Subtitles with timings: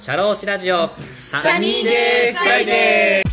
[0.00, 0.88] シャローシラジオ。
[0.88, 3.30] サニーデーフライデー。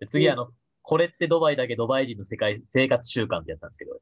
[0.00, 0.48] で次、あの、
[0.82, 3.92] これってドバイだけドバイ人の世界生活習慣ってやつなんですけど、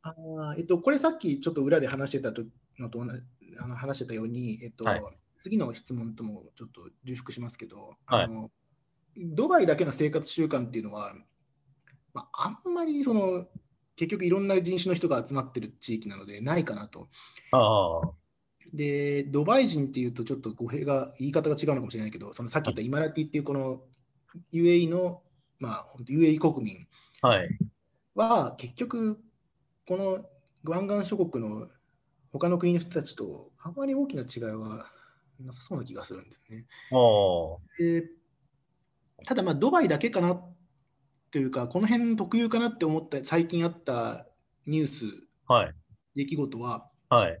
[0.00, 2.42] あーえっと、これさっきちょっと裏で話してたと
[2.78, 3.20] のと同じ
[3.58, 5.02] あの話してたように、えっとはい
[5.44, 8.50] 次の質問ともちょっと重複しますけど、はいあの
[9.16, 11.14] ドバイだけの生活習慣っていうのは、
[12.12, 13.46] まあ、あんまりその
[13.94, 17.08] 結局いろんな人種の人が集まってる地域なのでないかなと。
[18.72, 23.82] で、ドバイ人っていうとちょっと語弊が、言い方が違うのかもしれないけど、そのさっき言ったイマラティっていうこの
[24.52, 25.22] UAE の、
[25.60, 26.88] まあ、UAE 国民
[27.20, 27.48] はい。
[28.16, 29.20] は結局
[29.86, 30.24] この
[30.64, 31.68] 湾岸諸国の
[32.32, 34.90] 他の国の人たちとあまり大きな違いは
[35.40, 36.66] なさそうな気がするんですね。
[37.78, 38.08] で
[39.26, 40.40] ただまあドバイだけかな
[41.30, 44.26] というかこの辺特有かなって思った最近あった
[44.66, 45.04] ニュース
[45.46, 45.74] はい。
[46.14, 47.38] 出来事ははい。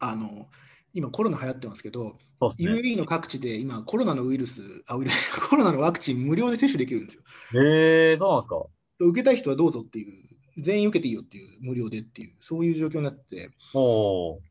[0.00, 0.48] あの
[0.94, 2.12] 今コロナ流行ってますけどね。
[2.40, 7.22] UAE の各地で今コロナのウイルスあウイルスコロナのワクチン無料で接種できるんですよ。
[7.62, 8.64] へえそうなんですか。
[9.00, 10.27] 受けたい人はどうぞっていう
[10.58, 13.50] 全員受けていいよっていう無料でっていうそういう状況になって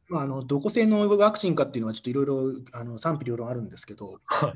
[0.09, 4.53] まあ、あのどこ製のワクチンかっていうのはちょっといろいろあの賛否両論あるんですけど、はい。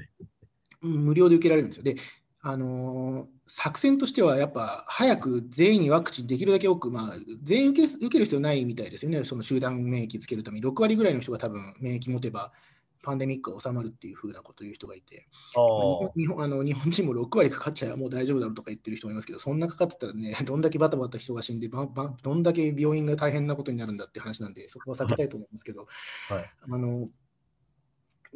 [0.83, 1.83] うん無料で受けられるんですよ。
[1.83, 1.95] で、
[2.41, 10.65] あのー作戦としてはやっぱ早く全員にワクチンできるだけ多く、まあ、全員受け受ける必要ないみたいですよね、その集団免疫つけるために。
[10.65, 12.53] 6割ぐらいの人が多分免疫持てば
[13.01, 15.65] パンデミックが収まるっていうふうなことを言う人がいて、まあ
[16.07, 25.87] あ日本あの日本人も6割かかっちゃもう大丈夫だろうとか言ってる人もいますけど、そんなかかってたらね、 どんだけバタバタ人が死んで、ばばどんだけ病院が大変なことになるんだって話なんで、そこは避けたいと思いますけど、
[26.29, 27.09] はいあの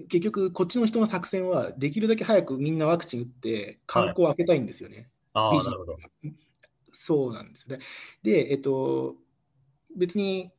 [0.10, 5.10] 結局、こっちの人の作戦は、できるだけ早くみんなワクチン打って、観光を開けたいんですよね。
[5.32, 5.98] あ、ああ、ビジネスなるほど。
[6.92, 7.84] そうなんですよね。
[8.22, 9.16] で、えっと、
[9.96, 10.52] 別に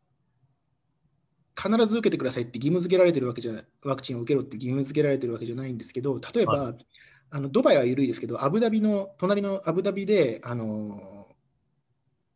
[1.56, 3.52] 必ず受けてくださいって義務付けられてるわけじゃ
[3.82, 6.74] ワクチンを受けろって義務付けられてるわけじゃないんですけど、例えば、は
[7.30, 11.26] あのドバイは緩いですけど、アブダビの、隣のアブダビで、あの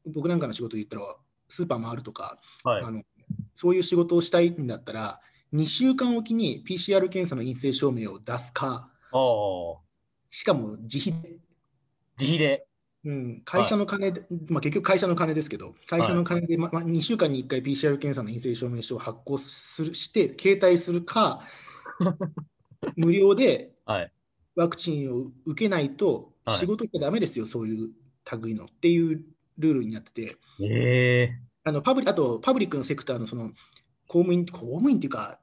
[0.06, 1.16] 僕なんかの仕事で言ったら、
[1.48, 2.91] スーパー回るとか、はいあ。
[2.91, 3.03] の
[3.54, 5.20] そういう仕事をしたいんだったら、
[5.53, 8.91] 2週間おきに PCR 検査の陰性証明を出すか、
[10.30, 11.38] しかも自費で
[12.19, 12.66] 自費で。
[13.04, 21.42] うん、会社の金で、まあ、結局会社の金ですけど、会社の金で、まま2週間に1回 PCR 検査の陰性証明書を発行するして、携帯するか、
[22.96, 24.12] 無料ではい。
[24.56, 26.58] ワクチンを受けないとはい。
[26.58, 27.90] 仕事しちゃダメですよ、そういう
[28.42, 29.24] 類のっていう
[29.58, 33.50] ルールになってて、ええあのパブリあとパブリックのセクターのその
[34.06, 35.38] 公務員、公務員っていうか、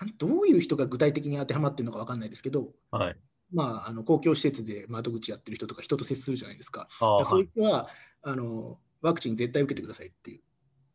[0.00, 3.16] なんどういう人が具体的に当てはまってるのか分かんないですけど、はい。
[3.52, 6.88] まあ、あの公共施設で窓口やってる人とか、人と接するじゃないですか。
[7.00, 7.88] あそういう人は
[8.22, 10.40] あのワクチン絶対受けてくださいっていう。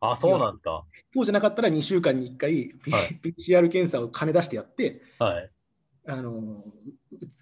[0.02, 0.84] あ、そうなんですか。
[1.14, 5.50] そうじゃなかったら2週間に1回、P- はい PCR 検査を金出してやって、はい。
[6.08, 6.64] あのう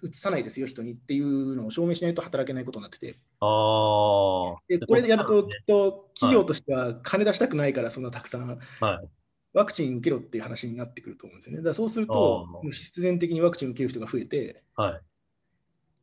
[0.02, 4.60] うつさないですよ、人にっていうのを証明しないと働けないことになってて、ああ。
[4.68, 8.46] でこれでやると、きっと企業はいとしては金出したくないから、そんなたくさん
[8.80, 9.08] はい。
[9.52, 11.62] ワクチン受けろっていう話になってくると思うんですよね。
[11.62, 15.00] だそうすると、必然的にワクチン受ける人が増えて、はい。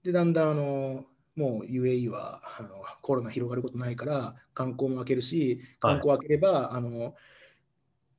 [0.04, 2.70] でだんだんあのもう UAE はあの
[3.02, 7.16] コロナ広がることないから観光も開けるし観光開ければ、あの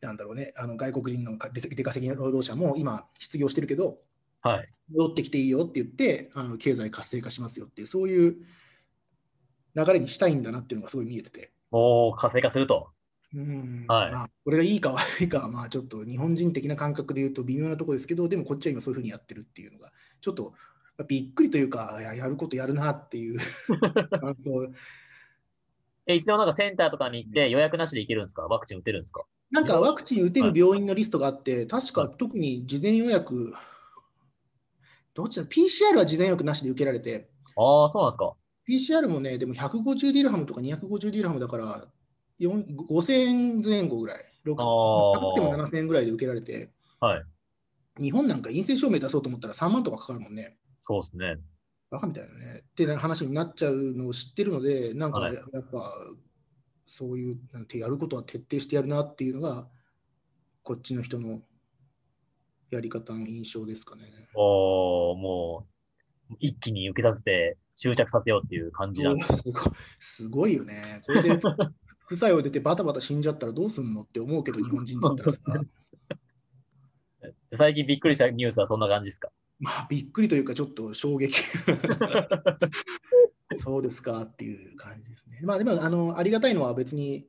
[0.01, 3.99] なんだろうねあの外国人のか出出稼ぎ労働者も今失業してるけど
[4.41, 4.69] はい。
[4.91, 8.37] 戻ってきていいよって言ってあの経済活性化しますよってそういう
[9.75, 11.53] 流れにしたいんだなっていうのがすごい見えてて。
[11.71, 12.89] おお、活性化すると。
[13.35, 13.85] うん。
[13.89, 14.13] はい。
[14.13, 20.53] まあ、これがいいか 悪いかは、まあ、ちょっと日本人的な感覚で言うと微妙なところですけど、でもこっちは今そういうふうにやってるっていうのが、ちょっと
[20.97, 23.39] まあびっくりというか、いややることやるなっていう
[24.21, 24.73] 感想。
[26.07, 28.43] え、一度なんかセンターとかに行って予約なしで行けるんですか？
[28.43, 29.25] ワクチン打てるんですか？
[29.51, 33.53] なんかワクチン打てる病院のリストがあって、確か特に事前予約、
[35.15, 38.35] どっちだ、PCR は事前予約なしで受けられて、ああ、そうなんですか。
[38.69, 41.89] PCR もね、でも150ディルハムとか250ディルハムだから、4
[42.41, 46.71] 5000円前後ぐらい、6あー高くても7000円ぐらいで受けられて、
[47.01, 47.23] はい。
[48.01, 50.57] 日本なんか陰性証明出そうと思ったら3万とかかかるもんね。
[50.83, 51.37] そうですね。
[51.91, 52.65] バカみたいなね。
[52.65, 55.93] ってな話になっちゃうのを知ってるので、なんかはいやっぱ、
[56.87, 59.69] そういうなんてやることは徹底してやるなっていうのが、
[60.63, 61.43] こっちの人の
[62.71, 64.03] やり方の印象ですかね。
[64.35, 65.67] おお、も
[66.31, 69.43] う、一気に受けさせて執着させようっていう感じなんです。
[69.43, 71.03] すごいすごいよね。
[71.07, 71.41] これで
[72.09, 75.39] 副作用出てバタバタ死んじゃったらどうすんのって思うけど、日本人だったらさ。
[77.53, 79.29] 最近びっくりしたニュースはそんな感じですか？
[79.59, 81.39] まあ、びっくりというか、ちょっと衝撃。
[83.59, 85.41] そうですかっていう感じですね。
[85.43, 87.27] まあ、でも、あの、ありがたいのは別に、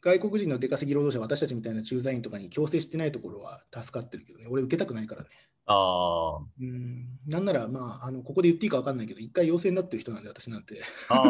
[0.00, 5.28] 外国人の出稼ぎ労働者、私たちみたいな駐在員とかに強制してないところは助かってるけどね、俺受けたくないからね。
[5.66, 6.38] ああ。
[6.38, 10.82] うん、なんなら、まあ、あの、ここで言っていいか分かんないけど、一回陽性になってる人なんで、私なんて。
[11.10, 11.22] あ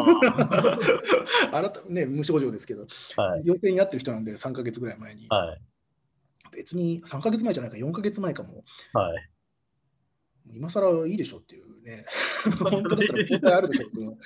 [1.51, 2.87] あなた、ね、無症状ですけど、
[3.17, 3.21] あ。
[3.21, 3.41] はい。
[3.43, 5.27] 陽性になってる人なんで、3ヶ月ぐらい前に。
[5.27, 5.61] はい。
[6.55, 8.63] 別に3ヶ月前じゃないか、4ヶ月前かも。
[8.93, 9.29] はい。
[10.53, 12.05] 今更いいでしょっていうね。
[12.71, 14.17] 本当だったら抗体あるでしょっていう。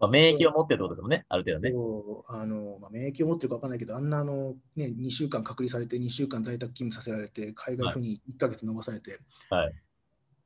[0.00, 1.72] まあ、免疫を持ってるってことですもんね、ある程度ね。
[1.72, 9.20] そうあのまあ、免疫を持ってるか分かんないけど、あんなあの、ね、2週間隔離されて、2週間在宅勤務させられて、海外赴に1ヶ月伸ばされて、
[9.50, 9.74] はい。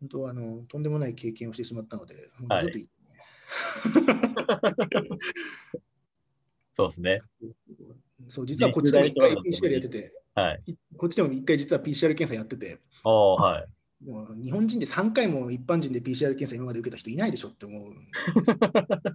[0.01, 3.23] 本当はあのとんでもない経験をしてしまったので、もうはい二度といいですね。
[6.73, 7.21] そうですね。
[8.29, 10.63] そう実はこっちでも1回 PCR やってて、はい。
[10.73, 13.69] いこっちでも1回実は PCR 検査やってて、おー、はい。
[14.05, 18.11] もう日本人で3回も一般人で PCR 検査今まで受けた人いないでしょって思うんです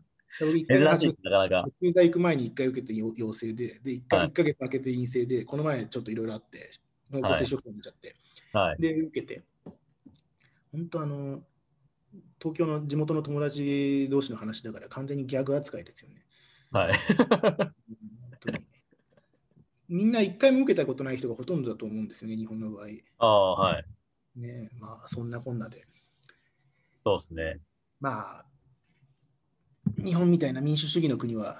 [0.42, 0.48] よ。
[0.48, 1.70] 僕一回珍しい、なかなか。
[1.82, 6.72] 駐在行く前に1回受けて陽陽性で、で1回、はい1ヶ月空けて陰性で、この前ちょっといろいろあって、
[7.12, 8.16] 濃厚接触者になっちゃって、
[8.54, 8.82] はい。
[8.82, 9.44] で、受けて、
[10.72, 11.44] 本当あの、
[12.42, 16.26] 東京の地元の友達同士の話だから完全にギャグ扱いですよね。
[16.72, 16.94] はい。
[17.18, 17.74] 本
[18.40, 18.68] 当に
[19.90, 22.88] みんな1回も受けたことない人がほとんどだと思うんですよね、日本の場合。
[23.18, 23.86] ああ、はい。
[24.36, 25.86] ね、まあそんなこんなで。
[27.04, 27.60] そうですね。
[28.00, 28.46] まあ、
[30.04, 31.60] 日本みたいな民主主義の国は、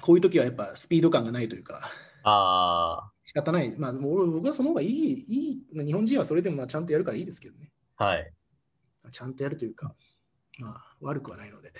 [0.00, 1.90] こういう時はやっぱスピード感がないというか、
[2.22, 3.74] あ仕方ない。
[3.76, 7.70] まあ、もう僕はその方がいい、いい、まあ日本人はそれでもまあちゃんとやるからいいですけどね。
[7.96, 8.32] あ、はい。
[9.10, 9.94] ちゃんとやるというか、
[10.58, 11.72] まあ、悪くはないので、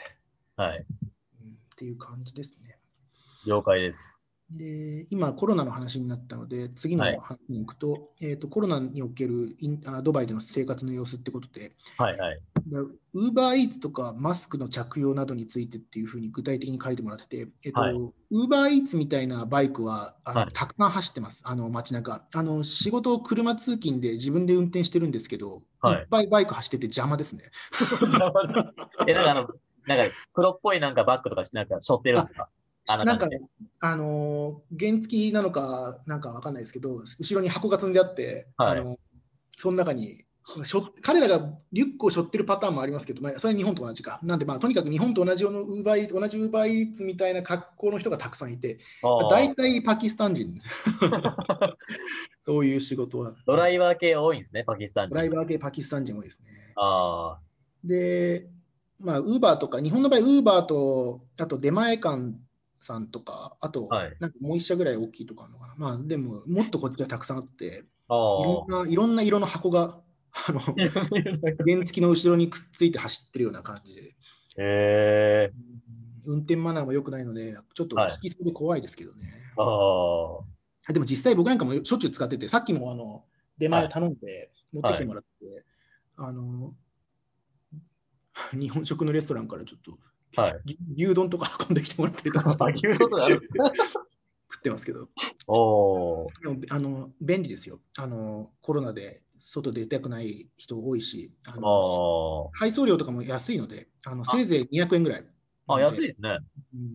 [0.57, 0.87] はい。
[1.43, 2.79] うん、っていう感じですね。
[3.47, 4.21] 了解です。
[4.49, 7.19] で今、コロナの話になったので、次のはい。
[7.21, 12.41] 話に行くと,、えーと、コロナにおけるインあドバイでの生活の様子ってことで、はい、はい。
[13.15, 17.95] ウーバーイーツとかマスクの着用などについてっていうふうに具体的に書いてもらってて、えっとはい。
[17.95, 20.51] ウーバーイーツみたいなバイクはあの、はい。
[20.53, 22.25] たくさん走ってます、あの街中。
[22.33, 26.01] あの仕事を車通勤で自分で運転してるんですけど、はい。
[26.03, 27.51] いっぱいバイク走ってて邪魔ですね。
[29.09, 29.49] え、なんかあの、
[29.87, 32.45] なんか黒っぽいなんかバッグとかなんか背負ってるんですか？
[32.45, 32.49] あ
[33.05, 33.29] なんか
[33.81, 38.99] あのー原付なのかなんかわかんないですけど、後ろに箱が積んであって、はいあの
[39.59, 40.27] その中に
[40.63, 44.21] しょ彼らがリュックを背負ってるパターンもありますけど、まあ、それは日本と同じか。
[44.23, 48.79] なんで、まあ、とにかく日本と同じようなウーバーイーツ同じウーバーイーツみたいな格好の人がたくさんいて、
[49.29, 50.61] 大体パキスタン人、
[52.39, 53.35] そういう仕事は。
[53.45, 55.15] ドライバー系多いんですね、パキスタン人。
[55.15, 56.73] ドライバー系パキスタン人多いですね。
[56.77, 57.39] あ
[57.83, 58.47] で、
[59.01, 62.35] まあ、ウーバーとか、日本の場合、ウーバーと、あと出前館
[62.87, 65.75] さんとか、あと、はいなんかもう一社ぐらい大きいとかあるのかな。
[65.77, 70.01] まあ、でも、もっとこっちはたくさんあって、いろんな、いろんな色の箱が、
[70.49, 70.63] あの、あ。
[71.67, 74.15] 原付の後ろにくっついて走ってるような感じで、へ
[74.59, 75.53] え。
[76.25, 79.29] 運転マナーも良くないので、ちょっとはい引きそうで怖いですけどね。
[79.57, 80.39] ああ。
[80.89, 83.25] あでも実際僕なんかもしょっちゅう使ってて、さっきもあの
[83.59, 85.65] 出前を頼んで持ってきてもらって、
[86.17, 86.75] あの、
[88.53, 89.99] 日本食のレストランからちょっと、
[90.35, 93.29] はいぎ牛丼とか運んできてもらったりとかしてあ、 牛丼とか。
[94.49, 95.09] 食ってますけど、
[95.49, 96.29] おお。
[96.41, 98.53] でもあの便利ですよあの。
[98.63, 105.25] コロナで外出たくない人多いし、あのあ配送料とかも安いので、あのせいぜい200円ぐらい。
[105.67, 105.75] あ。
[105.75, 106.39] あ、安いいですね。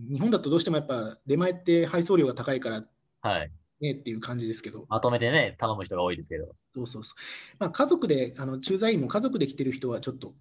[0.10, 2.88] 日本だとどうしてもやっぱ出前って配送料が高いから
[3.22, 3.52] はい。
[3.82, 6.56] ねっていう感じですけど、まとめてね、頼む人が多いですけど。
[6.76, 7.56] そうそうそう。
[7.60, 10.34] まあ、家族で、あの駐在員も家族で来てる人はちょっと、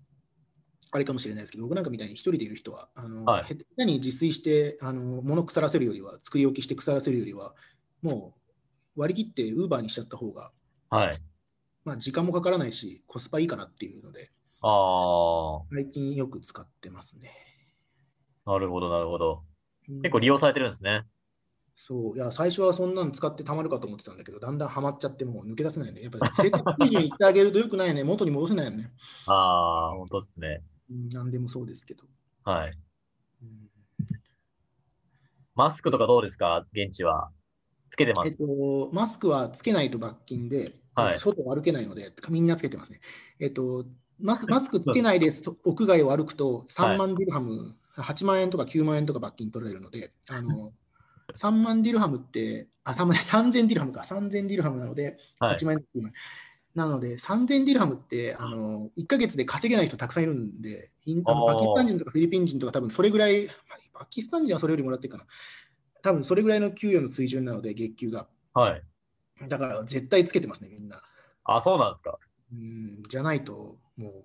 [0.92, 7.54] あれかもしれないですけど、僕なんかみたいに一人でいる人は、あのはい下手に自炊して、あの物腐らせるよりは、作り置きして腐らせるよりは、
[8.02, 8.35] も
[8.97, 10.52] う割り切ってウーバーにしちゃった方が、
[10.90, 11.23] はい。
[11.85, 14.30] まあ、時間もかからないし、コスパいいかなっていうので、
[14.62, 17.30] あ最近よく使ってますね。
[18.44, 18.52] あ。
[18.52, 19.44] なるほど、なるほど。
[19.88, 21.04] うん結構利用されてるんですね。
[21.75, 26.02] そう、いや、最初はそんなの使ってたまるかと思ってたんだけど、だんだんハマっちゃって、もう抜け出せないね。
[26.02, 28.04] やっぱり生活水準いってあげるとよくないね。
[28.04, 28.92] 元に戻せないよね。
[29.26, 30.62] ああ、本当ですね。
[30.90, 32.04] うん、なんでもそうですけど。
[32.44, 32.70] はい。
[33.42, 33.70] うん
[35.56, 36.64] マスクとかどうですか？
[36.73, 37.30] 現地は。
[37.90, 38.28] つけてます？
[38.28, 43.00] えっと、マスクはつけないと罰金で、はいえっと外を歩けないので、みんなつけてますね。
[43.40, 43.85] えっと、
[44.18, 50.73] マスマスクつけないでそ屋外を歩くと3万ディルハム、8万円とか9万円とか罰金取られるので、あの
[51.35, 56.12] 3万ディルハムって、あ、3万3000ディルハムか、3000ディルハムなので、はい8万円、9万円。
[56.74, 63.48] なので、3000ディルハムってあの1ヶ月で稼げない人たくさんいるんで、インあのパキスタン人とかフィリピン人とか多分それぐらい、
[63.92, 65.26] パキスタン人はそれよりもらってるかな。
[66.02, 68.28] 多分それぐらいの給与の水準なので、月給が。
[68.54, 68.82] はい。
[69.48, 71.02] だから絶対つけてますね、みんな。
[71.44, 72.18] あ、そうなんですか。
[72.52, 74.24] うん、じゃないと、もう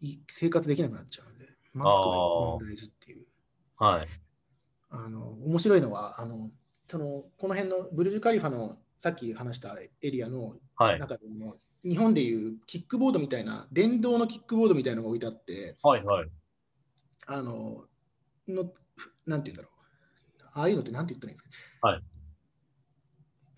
[0.00, 3.26] い生活できなくなっちゃうので、マスクが一番大事っていう。
[3.76, 4.08] はい。
[4.90, 6.50] あの面白いのはあの
[6.88, 10.98] その、この辺のブルジュ・カリファのさっき話したエリアのはい。
[10.98, 16.02] 中でも、日本でいうキックボードみたいな、電動のキックボードみたいなのが置いてあって、はい。
[16.02, 16.28] はい。
[17.26, 17.84] あの、
[18.48, 18.72] の
[19.26, 20.42] なんて言うんだろう。
[20.54, 21.50] ああいうのってなんて言ったらいいんです
[21.82, 22.02] か、はい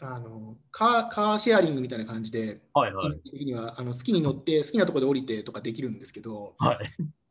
[0.02, 2.92] あのカーカーシェアリングみたいな感じで、はい。
[2.92, 6.78] はいにはあの好きに乗って好きなところで降りてとかできるんですけど、はい。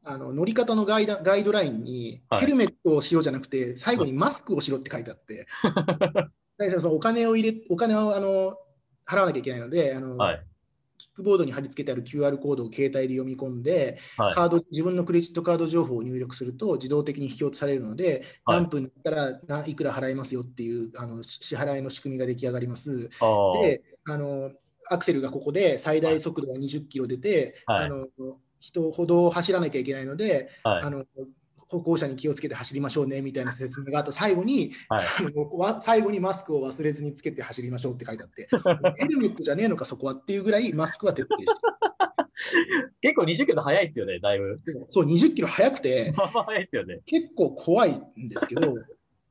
[0.04, 5.72] あの乗り方のガイダガイドラインにはいヘルメットをしろじゃなくて、最後にマスクをしろって書いてあって、最
[6.58, 8.58] 初そのお金を入れお金をあの
[9.06, 10.46] 払わなきゃいけないのであの、はい。
[10.98, 14.34] キックボードに貼り付けてある QR コードを携帯で読み込んで、はい。
[14.34, 23.10] カード自分のクレジットカード情報を入力すると自動的に引き落とされるので、はい何分だったらないくら払いますよっていうあのし支払いの仕組みが出来上がります。
[23.62, 24.52] であの、
[24.90, 28.08] アクセルがここで最大速度が20キロ出て、はいあの
[28.58, 30.90] 人歩道を走らなきゃいけないので、はいあ。
[30.90, 31.06] の
[31.68, 35.06] 歩行者に気をつけて走りましょうねみたいな説明があった最後に、はい。
[35.06, 38.48] あのわ最後にマスクを忘れずにつけて走りましょうって書いてあって、
[38.98, 41.54] ヘルメットじゃねえのかそこはっていうぐらいマスクは徹底して
[43.02, 44.46] 結構20キロ早いですよね、だいぶ。
[44.46, 46.14] るそう20キロ速くて、
[46.56, 47.00] いですよね。
[47.06, 48.62] 結構怖いんですけど、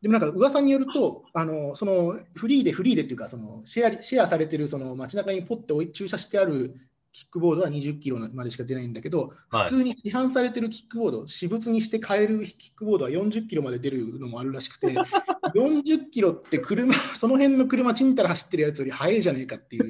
[0.02, 6.74] でもなんか噂によると、あのそのフリーでフリーでっていうか、そのシェアリシェアされてるその街中にポッて駐車してある
[7.14, 9.64] キックボードは20キロまでしか出ないんだけど、はい。
[9.64, 14.88] 普通に市販されてるキックボード、私物にして買えるキックボードは40キロまで出るのもあるらしくて、
[15.54, 19.88] 40キロって車、その辺の車ちんたら走ってるやつより速いじゃねえかっていう。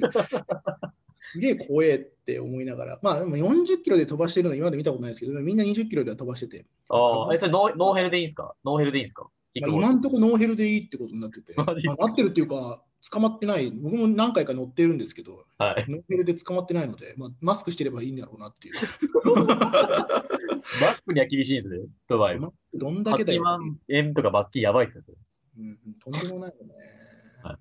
[1.27, 8.53] すげえ怖えって思いながら、まあでも40キロで飛ばしてるの今まで見たことないですけど、みんな20キロでは飛ばしてて、ああ、え、それノーノーヘルでいいんですか？
[8.63, 9.27] ノーヘルでいいんですか？
[9.61, 15.85] まあ、今んとこノーヘルでいいってことになってて、まあ、なってるっていうか、捕まってない、僕も何回か乗ってるんですけど、はい。
[15.87, 18.75] ノーヘルで捕まってないので、まあ、マスクしてればいいんだろうなっていう。
[20.81, 22.39] バックには厳しいんですね、ドバイ。
[22.39, 25.03] マスクどんだけだ8よ、万円とか罰金やばいですよ。
[25.05, 25.17] それ
[25.57, 25.93] うんうん。
[25.99, 26.73] とんでもないよね。
[27.43, 27.57] はい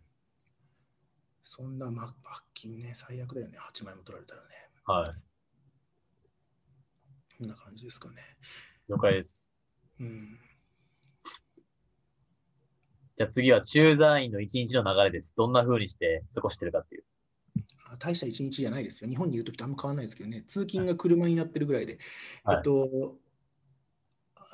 [1.46, 4.48] そんな、ま、罰金ね、最悪だよね、8万円も取られたらね。
[4.86, 5.10] はい。
[7.38, 8.22] こんな感じですかね。
[8.88, 9.54] 了解です。
[10.00, 10.40] うん、
[13.16, 15.34] じゃあ次は駐在員の一日の流れです。
[15.36, 17.04] どんな風にして過ごしてるかっていう。
[17.86, 19.08] あ大した一日じゃないですよ。
[19.08, 21.98] 日本にいるときとあんま変わらないですけどね、通勤が車になってるぐらいで、
[22.42, 23.16] はいえっと、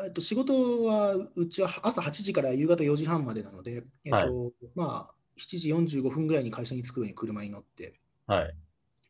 [0.07, 4.31] えっと、仕事はうちは朝8時から夕方4時半までなので、えっとはい
[4.75, 8.55] まあ、7時45分ぐらいに会社に着くように車に乗って、はい。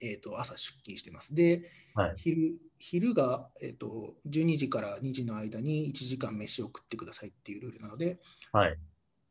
[0.03, 1.35] えっと、朝出勤してます。
[1.35, 2.15] で、はい。
[2.17, 8.19] 昼昼が、えっと、12時から2時の間に1時間飯を食ってくださいっていうルールなので、
[8.53, 8.79] はい。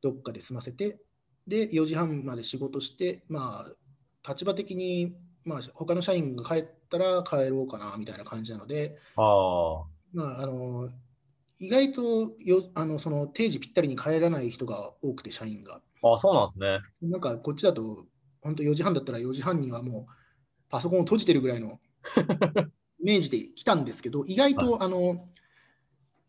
[0.01, 0.99] どっかで済ませて、
[1.47, 5.15] で、4時半まで仕事して、まあ、立場的に、
[5.45, 9.85] まあ、他の社員が帰ったら帰ろうかなみたいな感じなので、ああ。
[10.13, 10.89] まあ、あの
[11.59, 12.01] 意外と
[12.39, 15.81] よあのその定時ぴったりに帰らない人が多くて、社員が。
[16.01, 16.79] あそうなんですね。
[17.01, 18.05] なんかこっちだと、
[18.41, 20.13] 本当4時半だったら4時半にはもう
[20.69, 21.79] パソコンを閉じてるぐらいの
[23.01, 25.27] イメージで来たんですけど、意外と、あの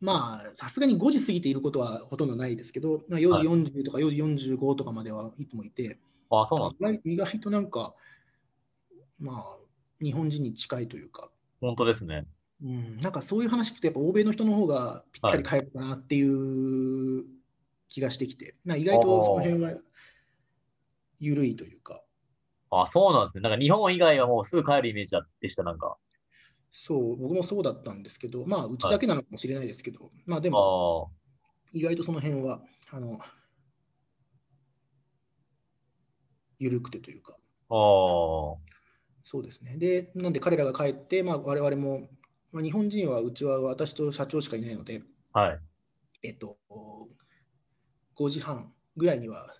[0.00, 5.98] まあ、さすがに5時過ぎていることはほとんどないですけど、まあ、4時40とか4時45とかまではいつもいて、
[6.30, 7.94] あそうなん意外意外となんか、
[9.18, 9.58] まあ、
[10.02, 11.30] 日本人に近いというか、
[11.60, 12.26] 本当ですね。
[12.62, 17.24] うん、なんかそういう話聞くと、やっぱ欧米の人の方がぴったり帰るかなっていう
[17.88, 19.78] 気がしてきて、な意外とその辺は
[21.18, 22.02] 緩いというか、
[22.70, 23.42] あそうなんですね。
[23.42, 25.96] なんか日本以外はもうすぐ帰るイメージでした、なんか。
[26.72, 31.20] そう、僕もそうだったんですけど、まあ、うちだけなのかもしれないですけど、まあでも、あ
[31.72, 33.18] 意外とその辺は、あの、
[36.58, 37.34] 緩くてというか、
[37.68, 37.74] あ。
[37.74, 37.76] あ
[38.54, 38.70] あ。
[39.24, 39.76] そうですね。
[39.76, 42.08] で、なんで彼らが帰って、まあ、我々も、
[42.52, 45.60] まあ、日本人はうちは私と社長しかいないので、はい。
[46.22, 46.58] えっと、
[48.16, 49.54] 5時半ぐらいには、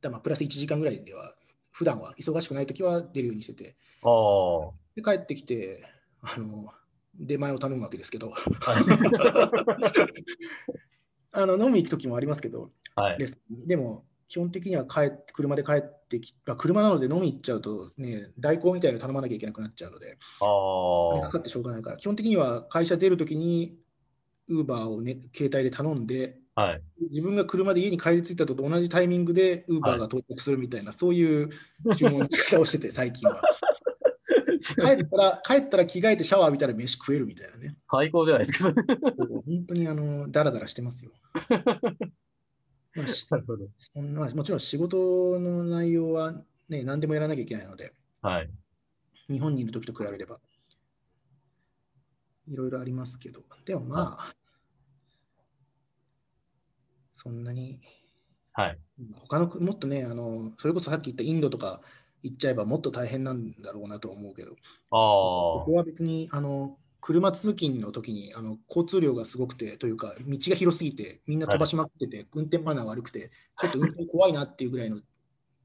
[0.00, 1.34] だまあプラス1時間ぐらいでは、
[1.72, 5.84] 普段は忙しくないときは出るようにしてて、あで帰ってきて、
[6.24, 6.72] あの
[7.14, 8.32] 出前を頼むわけですけど、い。
[11.36, 13.18] あの飲み行くときもありますけど、はい。
[13.66, 21.20] でも、基本的には帰って車で帰ってき、まあ、車なので飲み行っちゃうと、ね、代行みたいなの頼まなきゃいけなくなっちゃうので、ああ。
[21.26, 23.76] かかってしょうがないから、基本的には会社出るときに、
[24.48, 26.82] ウーバーを、ね、携帯で頼んで、はい。
[27.10, 31.50] 自分が車で家に帰り着いたと同じタイミングでウーバーが到着するみたいな、そういう
[31.96, 33.40] 注文の仕方をしてて、最近は。
[34.80, 37.76] 帰ったら、帰ったら着替えてシャワー浴びたら飯食えるみたいなね。
[37.90, 38.72] 最高じゃないですか。
[38.72, 38.82] な
[39.46, 41.12] 本当にあのダラダラしてますよ。
[42.94, 43.68] まあしるほど。
[43.78, 46.32] そんなもちろん仕事の内容は、
[46.68, 47.92] ね、何でもやらなきゃいけないので、
[48.22, 48.50] はい。
[49.28, 50.40] 日本にいるときと比べれば。
[52.46, 54.34] いろいろありますけど、でもまあ、
[57.16, 57.80] そんなに、
[58.52, 58.78] はい。
[59.16, 61.80] 他のもっとねあの、それこそさっき言ったインドとか
[62.24, 64.56] 行っちゃえばもっと大変なんだろうなと思うけど、
[64.90, 75.00] こあこは別にあの車通勤の時にあの交通量がすごくてというか、道が広すぎて、みんな飛ばしまくってて、運転マナー悪くて、ちょっと運転怖いなっていうぐらいの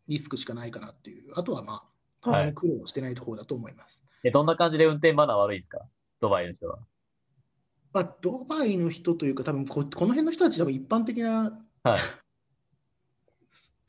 [0.10, 1.84] リスクしかないかなっていう、あとはまあ、
[2.22, 4.04] そんなに苦労してないところだと思います。
[4.24, 5.80] え、どんな感じで運転マナー悪いんですか？
[6.20, 6.80] ドバイの人は。
[7.94, 12.02] まあ、ドバイの人というか、多分ここの辺の人たち、多分一般的なはい。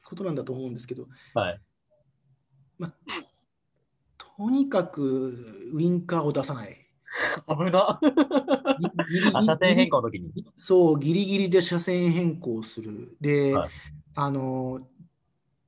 [0.05, 1.61] ことなんだと思うんですけど、はい。
[2.81, 2.93] まあ、
[4.17, 6.75] ととにかくウィンカーを出さない。
[7.47, 8.01] 危な。
[9.33, 10.33] 車線変更の時に。
[10.57, 13.19] そう、ギリギリで車線変更する。
[13.21, 13.71] で、はい
[14.17, 14.81] あの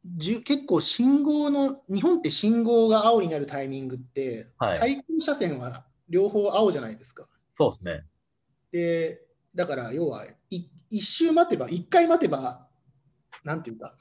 [0.04, 7.28] じゅ結構信号の、日本って信号が青になるタイミングって、はい対向車線は両方青じゃないですか。
[7.52, 8.04] そうですね。
[8.72, 9.20] で、
[9.54, 12.66] だから要はい一周待てば、一回待てば、
[13.44, 13.94] なんていうか、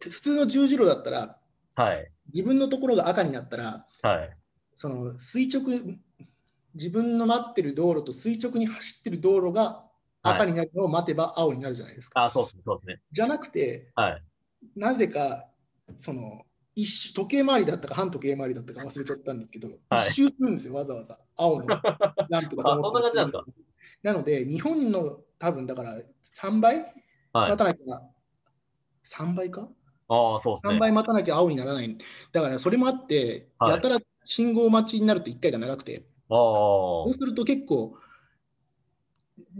[0.00, 1.38] 普通の十字路だったら、
[1.76, 2.10] はい。
[2.32, 4.36] 自分のところが赤になったら、はい。
[4.74, 5.98] その垂直、
[6.74, 9.84] 自分の待ってる道路と垂直に走ってる道路が
[10.22, 12.24] 赤になるのを待てば青になるじゃないですか。
[12.24, 12.62] あ、そうですね。
[12.64, 13.00] そうですね。
[13.12, 14.22] じゃなくて、はい。
[14.74, 15.46] なぜか、
[15.96, 16.42] その、
[16.74, 21.20] 一周時計回りだったか反時計回りだったか忘れちゃったんですけど、はい一周するんですよ、わざわざ。
[21.36, 23.42] 青のランプがな
[24.02, 25.94] なので、日本の多分だから
[26.40, 26.78] 3倍
[27.32, 27.56] はい待。
[27.56, 28.00] たなきゃ、
[29.04, 29.68] 3倍か？
[30.08, 30.78] ああ、そうですね ?3。
[30.80, 31.98] 倍待たなきゃ青にならない。
[32.32, 37.96] だからそれもあって、はいやたら信号待ちになると1回が長くて、ああそうすると結構、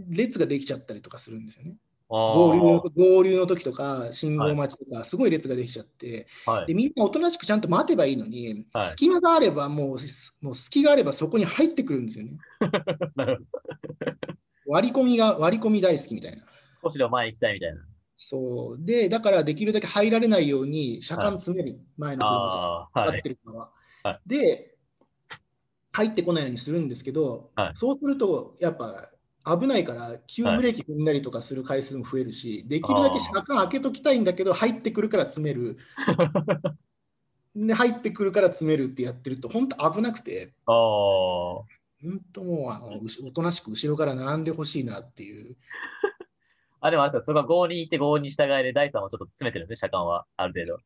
[0.09, 1.75] 列ができちゃったりとかするんですよね。
[2.07, 6.51] あ合流の合流の時とか、信号待ちとか、すごい列ができちゃって、あ。
[6.51, 6.73] はいで。
[6.73, 12.37] みんなおとなしくちゃんと待てばいいのに、はい隙間があればもう、すもう隙があればそこに入ってくるんですよね。
[14.67, 16.37] 割り込みが、割り込み大好きみたいな。
[16.37, 16.47] ど。
[16.83, 17.81] 少しでも前行きたいみたいな。
[18.17, 18.85] そう。
[18.85, 23.23] で、だからできるだけ入られないように、車間詰める、前の車とああ、は待っい。
[23.23, 23.71] てる側は。
[24.03, 24.75] はいで、
[25.91, 29.11] 入ってこないようにするんですけど、はいそうすると、やっぱ
[29.57, 35.77] 危ないから、急ブレーキ踏んだりとかする回数も増えるし、できるだけ車間開けときたいんだけど、入ってくるから詰める。
[37.55, 40.53] で、入ってくるから詰めるってやってると、本当危なくて。
[40.65, 45.55] 本当もうあのおとなしく後ろから並んでほしいなっていう。
[46.85, 50.83] あ、でもあれですよ、そこは5に行って5に従いで、第3はちょっと詰めてるんで車間は、ある程度。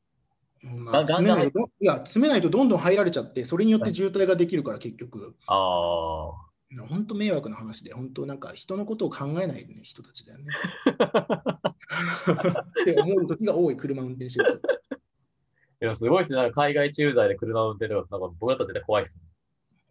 [0.62, 5.35] まあ、詰めないとどいや詰めないとどんどん入られちゃって、それによって渋滞ができるから、結局。
[5.47, 6.49] ああ。
[6.88, 10.45] 本当迷惑な話で、本当なんか人のことを考えない、ね、人たちだよね。
[12.81, 14.67] って思う時が多い、車運転してると。
[15.81, 16.38] でもすごいですね。
[16.38, 19.17] なんか海外駐在で車を運転とか、なんか僕だったら絶対怖いです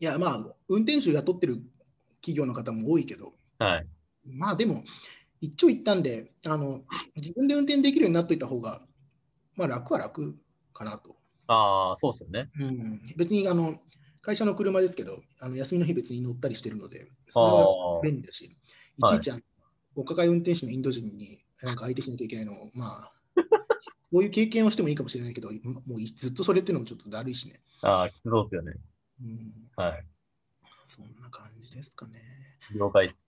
[0.00, 1.60] いや、まあ、運転手雇ってる
[2.20, 3.32] 企業の方も多いけど、ね。
[3.58, 3.86] はい。
[4.24, 4.84] まあでも、
[5.40, 6.82] 一長一短であの、
[7.16, 8.82] 自分で運転できるようになっといた方が、
[9.56, 10.36] まあ楽は楽
[10.72, 11.16] かなと。
[11.46, 12.50] ああ、そうですよね。
[12.60, 13.80] うん、別にあの
[14.22, 18.00] 会社の車ですけど、あの休みの日別に乗ったりしてるので、あそれはあ。
[18.02, 19.40] 便利だし、いはいちいちあの
[19.96, 23.12] お抱え運転手のインド人になんか相手しなきゃいけないのも、まあ、
[24.12, 27.60] こういう経験をしてもいいかもしれないけど、もうずっとそれっていうのもちょっとだるいしね。
[27.82, 28.72] ああ、そうですよね。
[29.20, 30.04] うん、はい。
[30.86, 32.20] そんな感じですかね。
[32.74, 33.26] 了解です。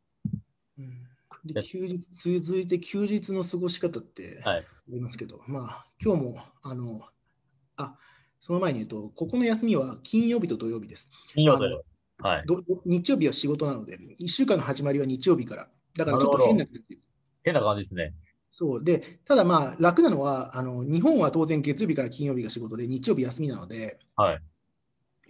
[0.78, 1.06] うん、
[1.44, 4.66] でで休日続いて休日の過ごし方ってあはい。
[4.88, 7.02] りますけど、まあ今日もあの、
[7.76, 7.96] あ
[8.40, 11.08] その前に言うと、ここの休みは金曜日と土曜日です。
[11.34, 11.62] 金曜日。
[12.22, 12.46] はい。
[12.46, 15.68] ど日曜日は仕事なので、1週間の始まりは日曜日から。
[15.96, 16.98] だからちょっと変な感じ。
[17.44, 18.14] 変な感じですね。
[18.50, 24.42] そうで、ただまあ楽なのはあの、日本は当然月曜日から金曜日が仕事で、日曜日休みなので、はい。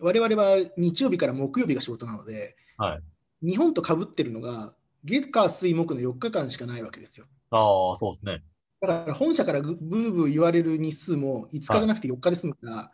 [0.01, 2.96] 我々は日曜日から木曜日が仕事なので、は
[3.42, 3.49] い。
[3.49, 7.26] 日本と被ってるのが、月火水木の4日間しかないわけですよ。
[7.50, 8.42] ああ、そうですね。
[8.80, 12.92] だから本社からぐブーブー言われる日数も5日じゃなくて4日で済むから、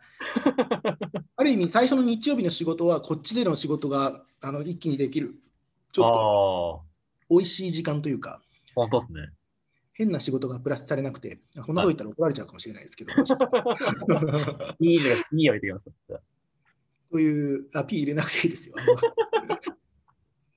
[1.37, 5.35] ある意味最初の日曜日の仕事はこっちでの仕事があの一気にできる、
[5.93, 6.83] ちょっと
[7.29, 8.41] 美味しい時間というか、
[8.75, 9.29] 本当ですね。
[9.93, 13.13] 変な仕事がプラスされなくて、あこんなこと言ったら怒られちゃうかもしれないですけど、
[14.79, 15.89] いいね、いいよ、言ってきます。
[16.05, 16.19] じゃ
[17.09, 18.75] という、あ、P 入れなくていいですよ。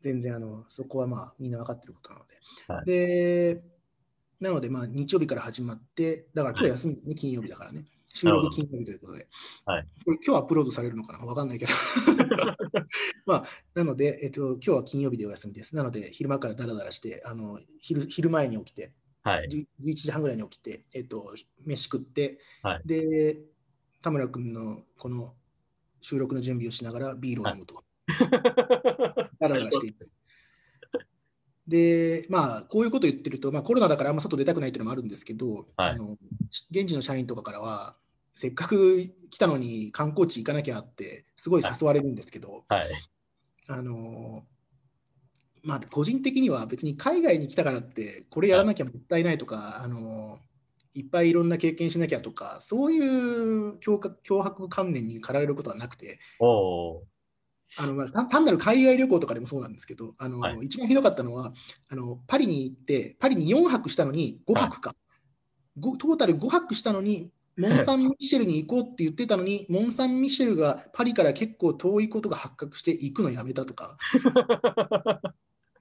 [0.01, 2.35] 全然あの、そこはまあみんな分かってることなので。
[2.69, 3.63] はいで、
[4.41, 7.85] なのでまあ日曜日から始まって、だから今日休みですね、金曜日だからね。
[8.13, 9.29] 収録金曜日ということで。
[9.67, 11.25] はいこれ今日アップロードされるのかな？
[11.25, 11.73] 分かんないけど。
[13.27, 15.77] まあ、なので、えっと、今日は金曜日でお休みです。
[15.77, 19.49] なので、昼間からダラダラして、あの昼昼前に起きて、あはい。
[19.49, 21.35] 10 11時半ぐらいに起きて、えっと、
[21.65, 23.41] 飯食って、はいで、
[24.03, 25.35] 田村君のこの
[26.01, 27.85] 収録の準備をしながらビールを飲むと。
[29.41, 30.15] ダラダラしています。
[31.67, 36.17] で、まあ、こういうこと言ってると、まあ、コロナだからあんま外出たくないっていうのもあるんですけど、はいあの
[36.71, 37.97] 現地の社員とかからは、
[38.35, 42.91] せっかく来たのに観光地行かなきゃって、すごい誘われるんですけど、はい。
[43.69, 44.45] あの
[45.63, 50.39] まあ、個人的には別に海外に来たからって、これやらなきゃもったいないとか、あの
[50.95, 57.03] いっぱいいろんな経験しなきゃとか、そういう脅迫観念に駆られることはなくて、おー。
[57.77, 60.59] あのまあ、単単なる海外旅行とかでもそうなんですけど、あのはい。
[60.63, 61.53] 一番ひどかったのは
[61.89, 64.95] あの、パリに行って、パリに4泊したのに5泊か、
[65.79, 73.97] ごトータル5泊したのに、モン・サン・ミシェルに行こうって言ってたのに、モン・サン・ミシェルがパリから結構遠いことが発覚して行くのやめたとか、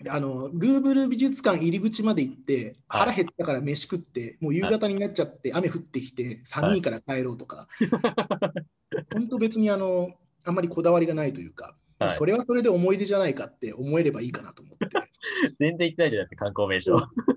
[0.07, 3.01] あのルーブル美術館入り口まで行って、はい。
[3.01, 7.67] 腹減ったから飯食って、もう夕方になっちゃって、雨降ってきて、寒いから帰ろうとか、
[9.13, 10.11] 本当別にあの
[10.45, 11.75] あんまりこだわりがないというか、
[12.17, 14.87] それはそれで思い出じゃないかって思えればいいかなと思って。
[15.59, 16.95] 全然行ってないじゃないですか、観光名所。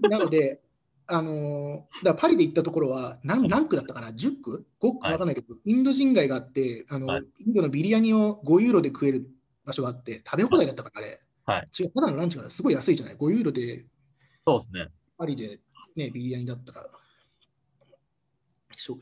[0.09, 0.63] なので、
[1.07, 4.99] あのーだパリで行ったところは何、何区だったかな、10区 ?5 区？
[5.01, 9.29] はいわかんないけど、インド人街があって、あのはいインドのビリヤニを5ユーロで食える
[9.65, 11.21] 場所があって、食べ放題だったかな、あれ。
[11.45, 13.85] はい違う、ただのランチからすごい安いじゃない？5ユーロで
[14.41, 14.89] そうですね。
[15.19, 15.61] パリで、
[15.97, 16.89] ね、ビリヤニだったら、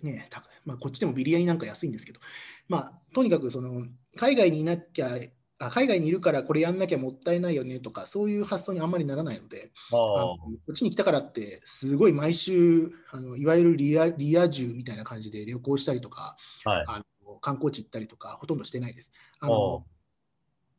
[0.03, 2.21] ねたまあ、こっちでもビリヤニなんか安いんですけど、
[2.69, 5.17] まあ、とにかくその海外にいなきゃ
[5.61, 9.71] あ、海外にいるからこれやんなきゃもったいないよねとか、そういう発想にあんまりならないので。
[9.91, 10.39] こ
[10.71, 16.85] っちに来たからって、すごい毎週、あのいわゆるリアリア充みたいな感じで旅行したりとか、はい。
[16.89, 19.13] あの観光地行ったりとか、ほとんどしてないです。
[19.41, 19.87] あおの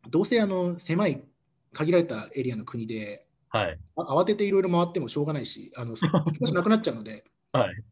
[0.10, 1.24] どうせあの狭い、
[1.74, 3.80] 限られたエリアの国で、はい。
[3.98, 7.84] あ慌てていろいろ回ってもしょうがないし、あの行く場所なくなっちゃうので、 はい。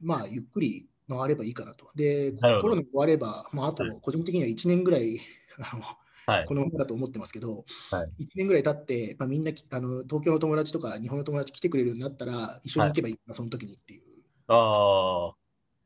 [0.00, 1.90] まあ、ゆっくり回ればいいかなと。
[1.94, 5.20] で、コロナ終われば、まあ、あとはい個人的には1年ぐらい、
[5.72, 5.82] あの
[6.24, 6.44] はい。
[6.44, 14.02] このままだと思ってますけど、は1年ぐらい経って、まあ、みんなきあの東京の友達とか日本の友達来てくれるようになったら、一緒に行けばいいかな、その時にっていう。
[14.46, 15.34] あ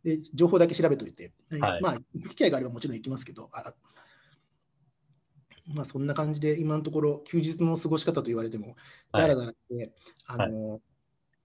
[0.04, 1.82] で、情報だけ調べといて、はい。
[1.82, 3.74] まあ、行く機会があればもちろん行きますけど、あ
[5.74, 8.76] まあ、そんな感じで、今のところ、休日の過ごし方と言われても、
[9.10, 9.28] はい。
[9.28, 9.92] だらだらで、
[10.26, 10.80] あの、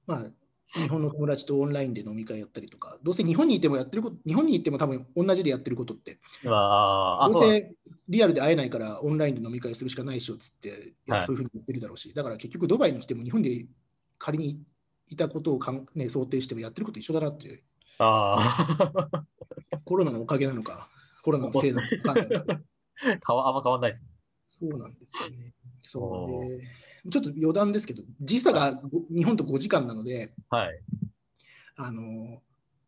[0.05, 0.31] まあ、
[0.73, 7.73] 日本の友達とオンラインで飲み会やったりとか、どうせ日本にいてもやってること、日本に行っても多分同じでやってることって、どそうせ
[8.07, 13.65] リアルで会えないからオンラインで飲み会するしかないっしょっつって、はいそういうふうに言ってるだろうし、だから結局ドバイに来ても日本で
[14.17, 14.61] 仮に
[15.07, 17.61] いたことをかん、ね、想定してもやってること一緒だなっていう、
[17.99, 19.23] ああ。
[19.83, 20.87] コロナのおかげなのか、
[21.21, 22.59] コロナのせいなのか分かんないですあん
[23.53, 24.03] ま変わんないです。
[24.47, 25.53] そうなんですよね。
[25.83, 30.79] そうちょっと余談ですけど、時差がご日本と5時間なので、はい。
[31.77, 32.41] あの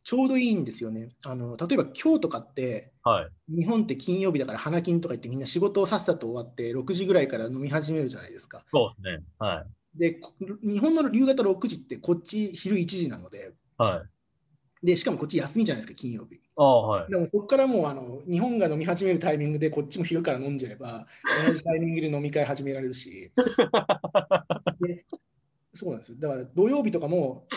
[0.04, 1.10] ちょうどいいんですよね。
[1.26, 3.56] あの例えば今日とかって、はい。
[3.56, 8.64] 日本って金曜日だから花金とか言ってみんな仕事をさっさと終わって6時ぐらいから飲み始めるじゃないですか。
[8.72, 9.24] そうですね。
[9.40, 10.00] はい。
[10.00, 14.10] で、こ日本の夕方6時ってこっち昼1時なので、はい。
[14.84, 16.42] でしかもこっち休みじゃないですか、金曜日。
[16.58, 17.12] ああ、はい。
[17.12, 21.08] でもそこからもうあの日本が飲み始めるタイミングでこっちも昼から飲んじゃえば、
[21.48, 23.32] 同じタイミングで飲み会始められるし、
[24.82, 25.06] で
[25.74, 26.18] そうなんですよ。
[26.20, 27.48] だから土曜日とかも、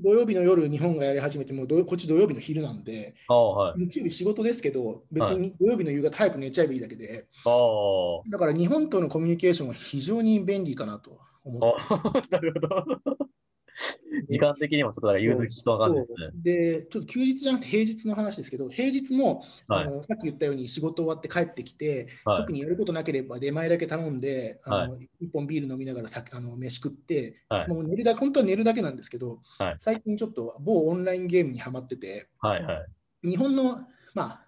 [0.00, 3.80] 土曜日の夜日本がやり始めても土こっち土曜日の昼なんで、はい。
[3.82, 8.30] 日曜日仕事ですけど、別に土曜日の夕方早く寝ちゃえばいいだけで、ああ。
[8.30, 13.31] だから日本とのコミュニケーションは非常に便利かなと思ってあ なるほど。
[14.28, 16.30] 時間的にもちょっとなんか融通きそうな感じですね。
[16.34, 32.84] で、ちょっと休日じゃなくて平日の話ですけど、平日も、はいあのさっき言ったように仕事終わって帰ってきて、はい特にやることなければ出前だけ頼んで、あのは一本ビール飲みながらさあの飯食って、はいもう寝るだけ、本当は寝るだけなんですけど、はい最近ちょっと某オンラインゲームにはまってて、はいは
[33.24, 33.30] い。
[33.30, 34.46] 日本の、まあ、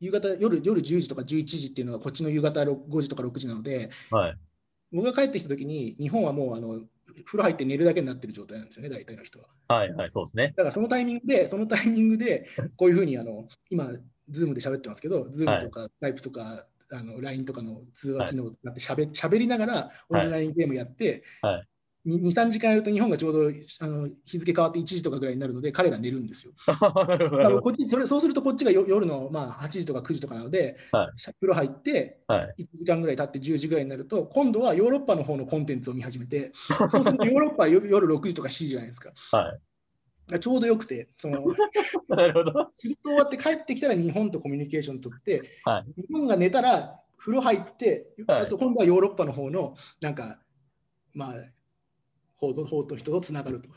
[0.00, 4.38] 夕方夜、夜10時とか11時っていうのがこっちの夕方6 5時とか6時なので、はい。
[4.92, 6.80] 僕が帰ってきたときに、日本はもうあの
[7.24, 9.46] 風呂入って寝るだけになってる状態なんですよね、大体の人は。
[9.68, 10.10] はいはい。
[10.10, 10.54] そうですね。
[10.56, 12.46] だからそのタイミングで、そのタイミングで、
[12.76, 13.88] こういうふうにあの今、
[14.28, 21.66] ズームで喋ってますけど、ズームとか、スカイプとか、あの LINE とかの通話機能を使ってしゃべ喋りながらオンラインゲームやって、はい
[22.06, 26.52] 2、3時間やると日本がちょうどあの日付変わって1時とかぐらいになるので、彼ら寝るんですよ。
[27.62, 31.10] こっちそれそうするとこっちがよ夜の、まあ、8時とか9時とかなので、は
[31.40, 32.34] 風呂入って、ど。
[32.34, 32.54] はい。
[32.62, 36.52] 1時間ぐらい経って10時ぐらいになると、今度はヨーロッパの方のコンテンツを見始めて、
[36.90, 39.12] そうするとヨーロッパは夜夜6時とか7時じゃないですか。
[39.36, 39.60] はい。
[40.38, 41.44] ちょうどよくて、その
[42.08, 42.70] なるほど。
[42.74, 46.00] 仕事終わって帰ってきたら日本とコミュニケーション取って、はい。
[46.00, 50.40] 日本が寝たら風呂入って、はいあと今度はヨーロッパの方のなんか、
[51.12, 51.34] まあ、
[52.40, 53.68] 方と方と人とつながると。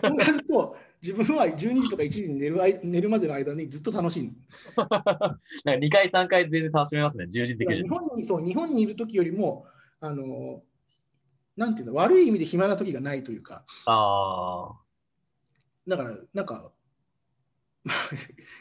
[0.00, 4.48] そうなると、自分は12時とか1時に寝る間寝るまでの間にずっと楽しいんです。
[4.76, 7.28] なんか2回、3回全然楽しめますね。
[7.28, 7.88] 充実できる日。
[7.88, 9.66] 本にそう日本にいる時よりも、
[10.00, 10.62] あの
[11.56, 14.72] なんていうの、悪い意味で暇な時がないというか、あ
[15.86, 16.72] だから、なんか、
[17.84, 17.96] ま あ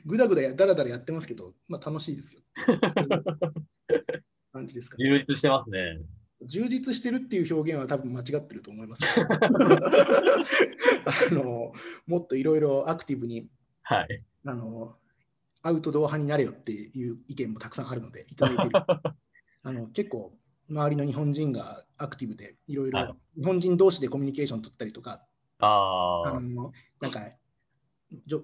[0.05, 2.41] ぐだぐだやだらだらやってますけど、まあ、楽しいですよ
[4.53, 5.09] 感じですかあ、ね。
[5.09, 5.99] 充実してますね。
[6.43, 9.01] 充実してるっていう表現は多分間違ってると思います。
[11.05, 11.73] あの
[12.05, 13.49] もっといろいろアクティブに
[13.81, 14.23] はい。
[14.45, 14.95] あの
[15.63, 18.69] アウトドア派になれよっていう意見もたくさんあるので、いただいてる
[19.63, 20.33] あの結構、
[20.69, 25.25] 周りの日本人がアクティブで、いろいはろ日本人同士でコミュニケーション取ったりとか、
[25.59, 26.71] あの
[27.01, 27.19] なんか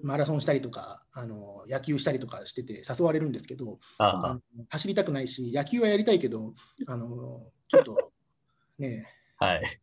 [0.02, 6.54] マラソンしたりとかあの、野球したりとかしてて誘われるんですけど、ああの走りたくないし、野球はやりたいけど、
[6.86, 8.12] あのちょっと
[8.78, 9.06] ね、
[9.38, 9.80] あ、はい。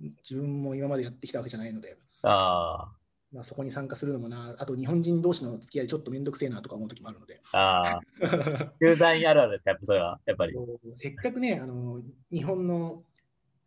[0.00, 2.92] 自分も今までやってきたわけじゃないので、あ
[3.32, 8.72] まあ、そこに参加するのもな、あと日本人同士の付き合いちょっとめんどくせえなとか思う時もあるので、あ、ああ。
[8.80, 10.20] 駐在にあるあるですか、やっぱそれは。
[10.26, 10.54] やっぱり。
[10.92, 13.04] せっかくね、あの日本の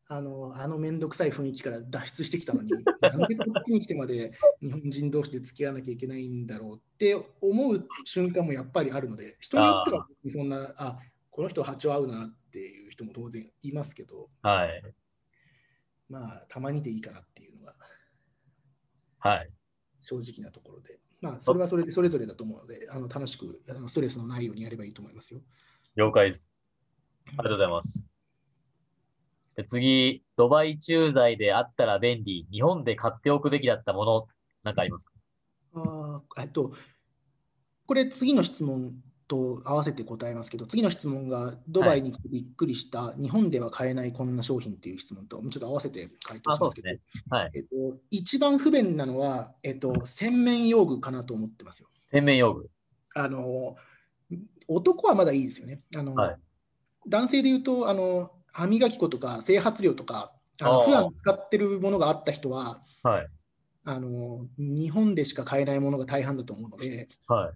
[0.07, 10.99] あのあのめんどくさい雰囲気から脱出してきたのに、 なんでこっちに来てまで日本人同士で付き合わなきゃいけないんだろうって思う瞬間もやっぱりあるので、人によってはそんな、あ
[11.31, 14.81] この人波長合うなっていう人も当然いますけど、はい。
[16.07, 17.75] まあ、たまにでいいかなっていうのが
[19.19, 19.49] はい。
[20.01, 25.41] 正直なところで、まあ、それはそれでそれぞれだと思うので、あの楽しくあのストレスのないようにやればいいと思いますよ。
[25.95, 26.53] 了解です。
[27.25, 28.14] ありがとうございます。
[29.55, 34.27] で次、ドバイ駐在であったら便利、日本で買っておくべきだったもの、
[34.63, 35.11] なんかありますか？
[35.75, 36.73] あーえっと、
[37.87, 38.95] これ次の質問
[39.27, 46.99] と合わせて答えますけど、次の質問がドバイにびっくりした、日本では買えないこんな商品っていう質問と、ちょっと合わせて回答あ、しますけど、ね。
[47.29, 47.51] はい。
[47.55, 51.87] えっと、一番不便なのは、えっと、洗面用具かなと思ってますよ。
[52.11, 52.69] 洗面用具。
[53.15, 53.77] あの
[54.67, 55.81] 男はまだいいですよね。
[55.95, 56.37] あのはい
[57.07, 63.27] 男性で言うとあの、歯磨き粉とか整髪料とか、あの普段使ってるものがあった人ははい。
[63.83, 67.53] あの、日本でしか買えないものが大半だと思うので、はい。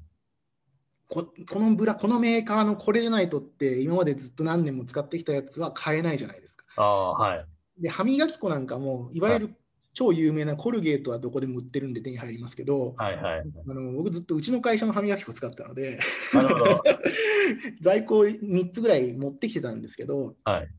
[1.08, 6.66] ここのブラこのメーカーのこれじゃないとって、今までずっと何年も使ってきたやつは買えないじゃないですか。
[6.78, 7.46] ああ、はい。
[7.80, 9.56] で、歯磨き粉なんかも、いわゆる
[9.94, 13.16] 超有名なコルゲートはどこでも売ってるんで手に入りますけど、はい。
[13.16, 13.44] はい。
[13.68, 16.00] あの僕ずっとうちの会社の歯磨き粉使ってたので、
[16.36, 16.84] なるほど。
[17.82, 20.70] 在庫3つぐらい持ってきてたんですけど、はい。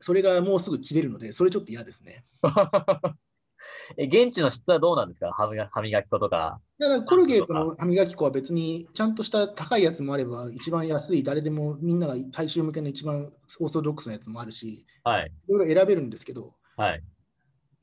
[0.00, 2.24] それがもうすぐ切れるので、それちょっと嫌ですね。
[3.96, 5.32] え、現地の質はどうなんですか？
[5.32, 6.60] 歯磨歯磨き粉とか。
[6.78, 15.32] だからコルゲートの歯磨き粉は別にちゃんとした高いやつもあれば、一番安い、誰でもみんなが大衆向けの一番オーソドックスなやつもあるし、はい。
[15.48, 17.02] いろいろ選べるんですけど、はい。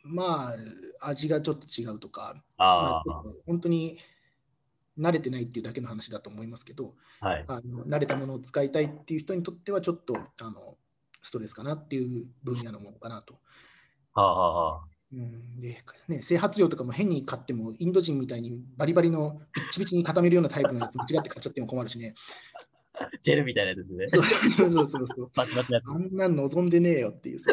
[0.03, 0.55] まあ、
[1.01, 3.99] 味がちょっと違うとか、あまあ、本当に
[4.97, 7.45] 慣れてないっていうだけの話だと思いますけど、あ、はい。
[7.47, 10.77] あの慣れたものを使いたいっていう人にとっては、ちょっとあの
[11.27, 13.35] ストレスかなっていう分野のものかなと。
[14.13, 22.15] はあ、はあはあ、うんでね、整髪料とかも変に買っても、インド人みたいにバリバリのビッチビチに固めるようなタイプのやつ間違って買っちゃっても困るしね。
[23.21, 24.23] ジェルみたいなやつですね。
[24.57, 25.31] そうそうそうそう。
[25.35, 25.89] バチバチのやつ。
[25.89, 27.51] あんなん望んでねえよっていうさ。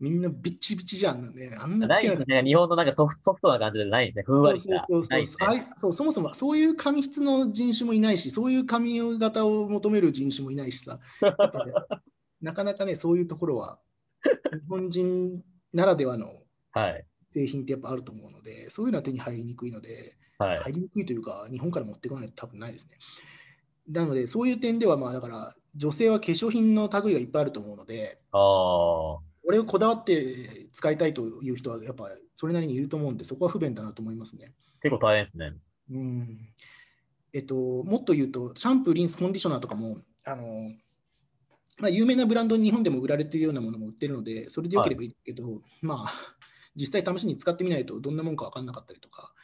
[0.00, 1.54] みんなビッチビチじゃんね。
[1.60, 2.42] あんなつけな。
[2.42, 4.22] 日本のなんかソフトソフトな感じでないんですね。
[4.24, 4.86] ふんわりした。
[4.88, 5.38] そうそうそう。
[5.38, 11.00] そうあいそうそもそもそういう髪質の人種もいないし、そういう髪型を求める人種もいないしさ、ね
[12.40, 13.78] なかなかね、そういうところは
[14.24, 15.42] 日本人
[15.74, 16.34] ならではの
[16.72, 17.04] はい。
[17.30, 20.58] 製品ってやっぱあると思うので、そういうのは手に入りにくいので、はい。
[20.60, 22.96] 入りにくいというか、日本から持ってこないと多分ないですね。
[23.88, 29.18] なので、そういう点では、まあだから、女性は化粧品の類がいっぱいあると思うので、ああ、
[29.50, 32.04] これをこだわって使いたいという人は、やっぱ
[32.36, 34.52] それなりにいると思うんで、そこは不便だなと思いますね。
[34.80, 35.54] 結構大変ですね。
[35.90, 36.38] うん
[37.32, 40.44] えっと、もっと言うと、シャンプー、リンス、コンディショナーとかも、あの
[41.80, 46.12] まあ、有名なブランド、日本でも売られているようなものも売ってるので、それでよければいいけど、まあ、
[46.76, 49.34] 実際試しに使ってみないとどんなもんか分かんなかったりとか、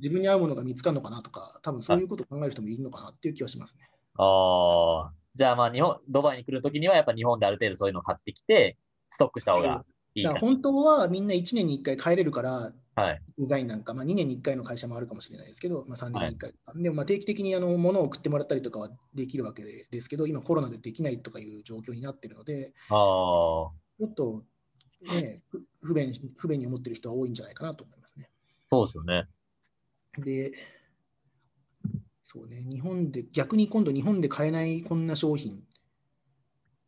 [0.00, 3.90] 自分に合うものが見つかるのかなとか、多分そういうことを考える人もいるのかなっていう気はしますね。
[4.16, 8.78] ああ、じゃあまあ日本、ドバイに来るときにはやっぱ日本である程度そういうのを買ってきて、
[9.10, 13.22] ストックした方がいいかだから本当はみんな1年に1回帰れるから、はい。
[13.38, 23.70] デザインなんか、まあ、2年に1回の会社もあるかもしれないですけど、まあ、3年に1回とか、でもまあ定期的にあの物を送ってもらったりとかはできるわけですけど、今コロナでできないとかいう状況になってるので、ああ、ちょ
[24.06, 24.44] っと、
[25.02, 28.28] ね、不不便不便に思ってる人は多いんじゃないかなと思いますね。
[28.66, 29.26] そうですよね。
[30.18, 30.52] で、
[32.24, 35.62] そうね、日本で、逆に今度日本で買えないこんな商品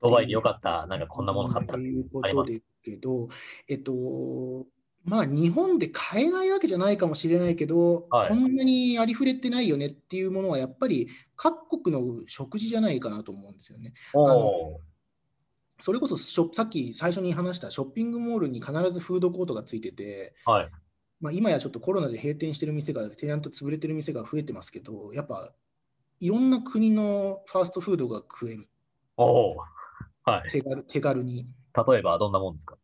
[0.03, 3.29] ドバイでよかった、なんかこんなもの買ったということですけど、
[3.69, 4.67] えっと、
[5.05, 13.95] まあ日本で買えないわけじゃないかもしれないけど、はいこんなにありふれてないよねっていうものはやっぱり各国の食事じゃないかなと思うんですよね。
[14.15, 14.79] おー
[15.81, 20.71] それこそショさっき最初に話したショッピングモールに必ずフードコートがついてて、はい。
[21.21, 25.53] まあ、今やちょっとコロナで閉店してる店が、テナント潰れてる店が増えてますけど、やっぱ
[26.21, 28.69] いろんな国のファーストフードが食える、
[30.25, 30.51] はい。
[30.51, 31.49] 手軽手軽に。
[31.75, 32.77] 例えばどんなもんですか？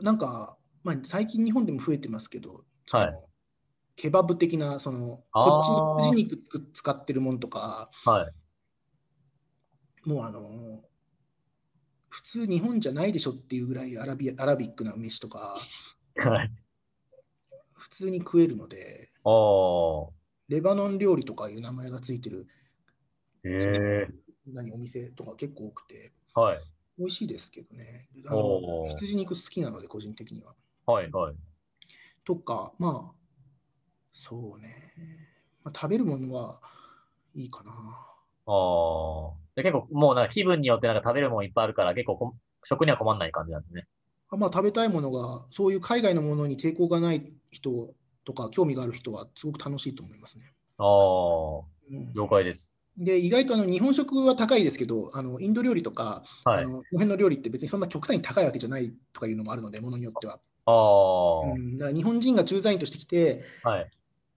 [0.00, 3.12] なんか、まあ、最近日本でも増えてますけど、はい
[3.96, 8.30] ケバブ的な、そのこっちの筋肉つ使ってるものとか、は
[10.04, 10.08] い。
[10.08, 10.82] もうあの
[12.08, 15.58] 普通日本じゃないでしょっていうぐらいアラビアアラビックな飯とか、
[16.16, 16.50] はい。
[17.74, 19.10] 普通に食えるので、
[20.48, 22.46] レバノン料理とかいう名前がついてる
[23.44, 24.08] へえ。
[24.52, 26.60] 何お店とか結構多くて、はい。
[26.98, 28.08] 美味しいですけどね。
[28.26, 30.54] あの羊肉好きなので、個人的には。
[30.86, 31.10] はい。
[31.10, 31.34] はい。
[32.24, 33.20] とか、まあ、
[34.12, 34.92] そうね。
[35.64, 36.60] まあ、食べるものは
[37.34, 37.72] いいかな。
[37.72, 37.72] あ
[38.46, 39.32] あ。
[39.54, 42.34] で結構もうなんか気分によってなんか食べるもんいっぱいあるから結構こ
[42.64, 43.86] 食には困んない感じなんですね。
[44.28, 50.52] あまあ、食べたいものが、そういう海外のものに抵抗がない人とか、興味がある人は、すごく楽しいと思いますね。
[50.78, 51.58] ああ。
[51.90, 52.72] うん了解です。
[53.00, 56.64] で意外とあの日本食は高いですけど、あのインド料理とか、はい。
[56.64, 60.38] あのこの辺の料理って別にそんな極端に高いわけじゃないとかいうのもあるので、ものによっては。
[60.66, 61.52] ああ。
[61.54, 63.90] うん、だから日本人が駐在員として来て、はい。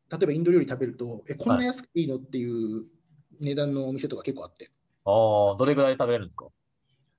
[0.09, 2.85] 例えばインド料理食べると、え、こんな安くていいのっていう
[3.41, 4.71] 値段のお店とか結構あって。
[5.03, 5.11] あ
[5.55, 5.57] あ。
[5.57, 6.45] どれぐらい食べれるんですか？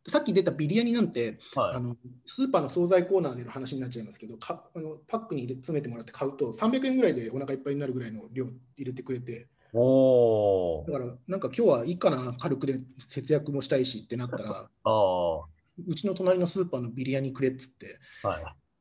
[0.07, 1.80] さっき出たビリヤニなんて、はいあ。
[1.80, 10.93] のスーパーの惣菜コーナーでの話になっちゃいますけど、かあのパックに入れ詰めてもらって買うと、300円ぐらいでお腹いっぱいになるぐらいの量入れてくれて、おおだ。
[10.93, 15.39] からなんか今日はいいかな、軽くで節約もしたいしってなったら、ああ。
[15.39, 15.47] は
[15.87, 17.89] うちの隣のスーパーのビリヤニくれっつって、い。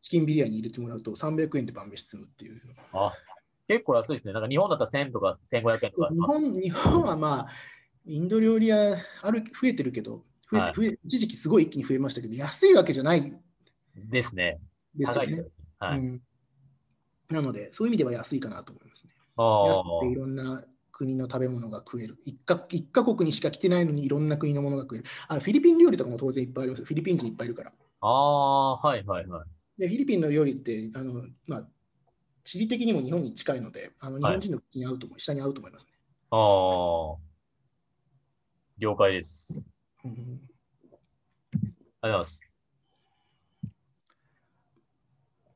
[0.04, 2.62] チキンビリヤニ入れてもらうと300円で晩飯済むっていう。
[2.92, 3.14] あ、
[3.68, 4.34] 結構安いですね。
[4.34, 6.10] なんか日本だったら1000とか1500円とか。
[6.12, 7.48] 日本日本はまあ、
[8.06, 13.34] インド料理屋ある増えてるけど、増えはいて増え一時期すごい一気に増えましたけど、安いわけじゃない
[13.96, 14.60] ですね。
[14.94, 15.46] ですよね。
[15.80, 16.00] はい。
[16.00, 16.22] うん
[17.30, 19.14] なので、そういう意味では安いかなと思いますね。
[19.38, 22.18] あ安くていろんな国の食べ物が食える。
[22.24, 25.06] 一か一カ国にしか来てないのにいろんな国のものが食える。
[25.28, 26.86] あフィリピン料理とかも当然いっぱいありますよ。
[26.86, 27.74] フィリピン人いっぱいいるから。
[28.00, 28.08] あ。
[28.08, 29.80] あはいはいはい。
[29.80, 31.68] でフィリピンの料理ってあの、まあ、
[32.44, 35.92] 地理的にも日本に近いので、あの日本人の口に合うと思う、下に合うと思いますね。
[36.30, 37.18] ああ。
[38.78, 39.66] 了解です。
[40.06, 40.40] うん
[41.54, 42.42] ありがとうございます。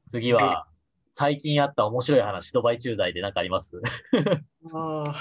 [0.08, 0.68] 次は、
[1.18, 3.82] 最近あった面白い話、ドバイ駐在で何かあります？
[4.72, 5.16] ああ、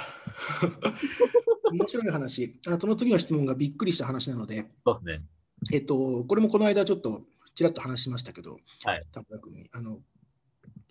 [1.72, 2.78] 面白い話あ。
[2.78, 5.24] その次の質問がびっくりした話なので、そうですね。
[5.72, 7.22] えっと、これもこの間ちょっと
[7.54, 10.02] ちらっと話しましたけど、はい田村君にあの、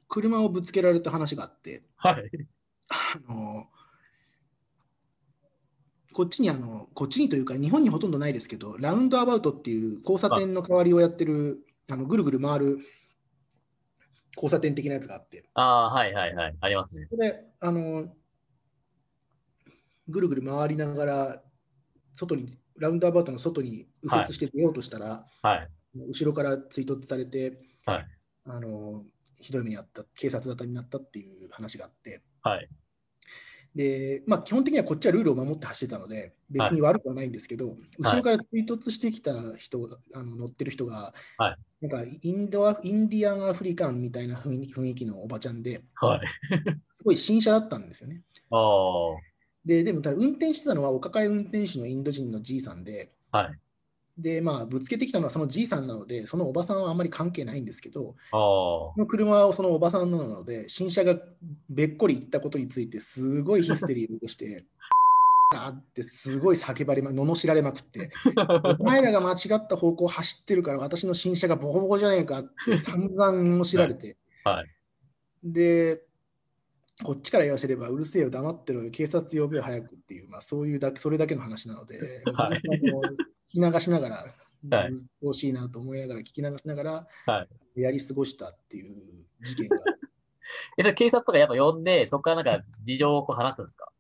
[0.07, 2.31] 車をぶつけられた話があって、はい。
[2.89, 3.67] あの
[6.13, 12.79] こっちにあの、こっちにというか、日本にほとんどないですけど、ラウンドアバウトっていう交差点の代わりをやってる、あのぐるぐる回る
[14.35, 16.55] 交差点的なやつがあって、ああ、はいはいはい。
[16.59, 17.07] ありますね。
[17.09, 18.07] これ、あの、
[20.07, 21.43] ぐるぐる回りながら、
[22.13, 25.69] 外に、ラウンドアバウトの外に右折して出ようとしたら、はい。
[25.95, 28.05] 後ろから追突されて、はい
[28.47, 29.03] あの、
[29.39, 32.69] ひどい目にあった、警察沙汰になったっていう話があって、はい。
[33.73, 41.55] で、まあ、基本的にはこっちはルールを守って走ってたので、別に悪くはないんですけど、後ろから追突してきた人が、あの乗ってる人が、はい
[41.87, 46.27] なんかインドアインディアンアフリカンみたいな雰囲気雰囲気のおばちゃんで、はい。
[46.87, 48.21] すごい新車だったんですよね。
[48.51, 48.57] あ
[49.65, 53.11] で、でもただ運転してたのはお抱え運転手のインド人のじいさんで、
[54.17, 54.21] い。
[54.21, 58.15] で、まあ、ぶつけてきたのはそのじいさんなので、そのおばさんはあんまり関係ないんですけど。
[58.31, 61.19] この車はそのおばさんなので、新車が
[61.69, 64.65] べっこり行ったことについて、すごいヒステリーを起こして、
[65.53, 68.09] あってすごい叫ばれま、罵られまくって、
[68.79, 73.31] お前らが間違った方向走ってるから、私の新車がボコボコじゃねえかって散々
[73.63, 74.67] 罵られて、はい。
[75.43, 76.03] で、
[77.03, 81.99] こっちから言わせれば、うるせえよ、黙ってろよ、警察呼べよ、早くっていう、まあ、そういうだけ、それだけの話なので、
[82.33, 82.61] はい。
[82.61, 83.19] 聞
[83.49, 84.35] き流しながら、
[84.77, 84.93] はい。
[84.93, 89.77] 鬱陶しいなと思いながら、聞き流しながら、はやり過ごしたっていう事件が
[90.77, 93.91] え、それ警察とかやっぱ呼んで、そこからなんか事情をこう話すんですか？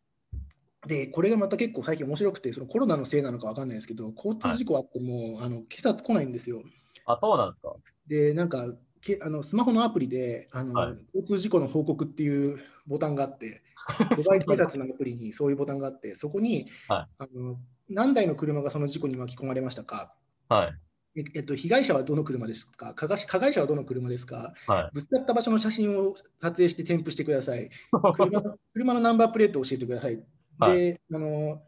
[0.87, 6.63] で、これがまた結構最近面白くて、そのコロナのせいなのか分かんないですけど、交通事故あっても、あの警察来ないんですよ。
[7.05, 7.75] あ、そうなんですか
[8.07, 13.61] で、なんか、けあのスマホのアプリであの、はい交通事故の報告っていうボタンがあって、
[14.17, 17.57] ドバイ警察のアプリにそういうボタンがあって、そこに、はあの
[17.89, 20.13] 何台の車がその事故に巻き込まれましたか、
[20.49, 20.73] はい。
[21.17, 24.89] ええっと、被害者はどの車ですか加害加害者はどの車ですかはい。
[24.93, 27.69] ぶつかった場所の写真を撮影して添付してください。
[28.15, 30.21] 車の車のナンバープレートを教えてください。
[30.59, 31.61] で、はいあの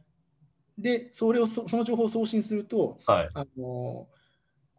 [0.77, 3.27] でそれをそその情報を送信すると、はい。
[3.33, 4.07] あの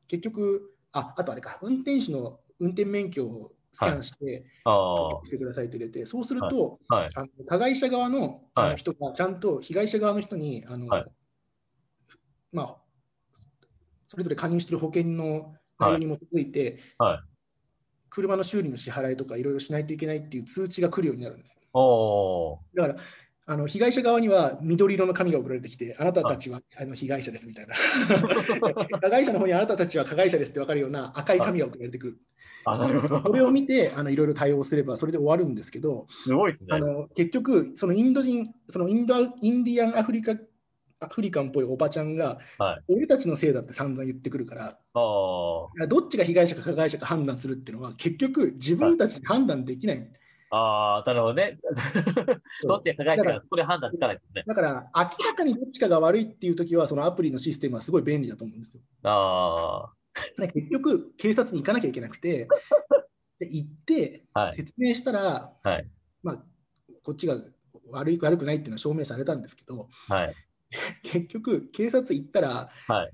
[0.06, 6.94] 結局あ、あとあれか、運転手の運転免許をスキャンして、あ登録してくださいって出て、そうすると、あ。
[6.94, 7.08] はい。
[7.16, 11.04] あの加害者側のあはいの人がちゃんと被害者側の人に、あのはい
[12.52, 12.76] まあ、
[14.06, 17.20] それぞれ加入している保険の内容に基づいて、はい
[18.10, 21.54] 車の修理の支払いとかいろいろしないといけないっていう通知が来るようになるんです。
[21.54, 22.96] だから
[23.50, 27.74] あの被害者側には緑色の紙が送られてきて、あなたたちはあの被害者ですみたいな。
[29.00, 32.18] 加害者の方にあなたたちは加害者ですって分かるような赤い紙が送られてくる。
[33.22, 36.68] それを見てあのいろいろ対応すればそれで終わるんですけど、すごいですね。
[36.72, 40.34] あの結局、そのインド人、そのインドインディアンアフリカ
[41.00, 45.70] アフリカンっぽいおばちゃんが、はい俺たちのせいだって散々言ってくるから、ど
[46.04, 50.12] っちが被害者か加害者か判断するっていうのは、結局、自分たちで判断できない。
[50.50, 51.58] あー、なるほどね。
[52.66, 54.44] どっちが加害者か、そこで判断つかないですよね。
[54.46, 58.82] だから、明らかにどっちかが悪いっていうときは、そのアプリのシステムはすごい便利だと思うんですよ。
[59.04, 59.92] あ
[60.36, 62.48] で結局、警察に行かなきゃいけなくて、
[63.38, 64.24] で行って。
[64.54, 65.88] 説明したら、はい。
[66.22, 66.44] まあ、
[67.02, 67.36] こっちが
[67.90, 70.34] 悪い悪くないっていうのは証明されたんですけど、はい。
[71.02, 73.12] 結局、警察行ったら、はい。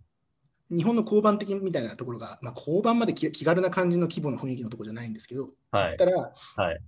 [0.70, 5.88] 日本の交番的みたいなところが、まあ、交番まで気気軽な感じの規模の雰囲気のところじゃないんですけど、はい。
[5.88, 6.80] 行ったら、はい。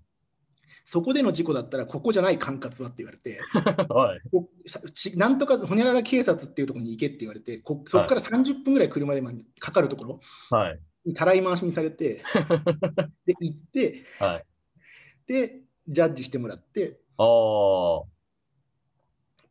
[0.89, 3.41] そこでの事故だったら、ここじゃない管轄はって言われて、
[3.93, 5.19] はい。
[5.19, 10.21] なんとかほにゃらら警察っていうところに行けって言われて、こそこから30分ぐらい車でまあかかるところ
[10.57, 10.81] はい。
[11.05, 12.23] にたらい回しにされて、
[13.27, 14.45] で行って、はい。
[15.27, 16.89] で、ジャッジしてもらって。
[16.91, 16.95] っ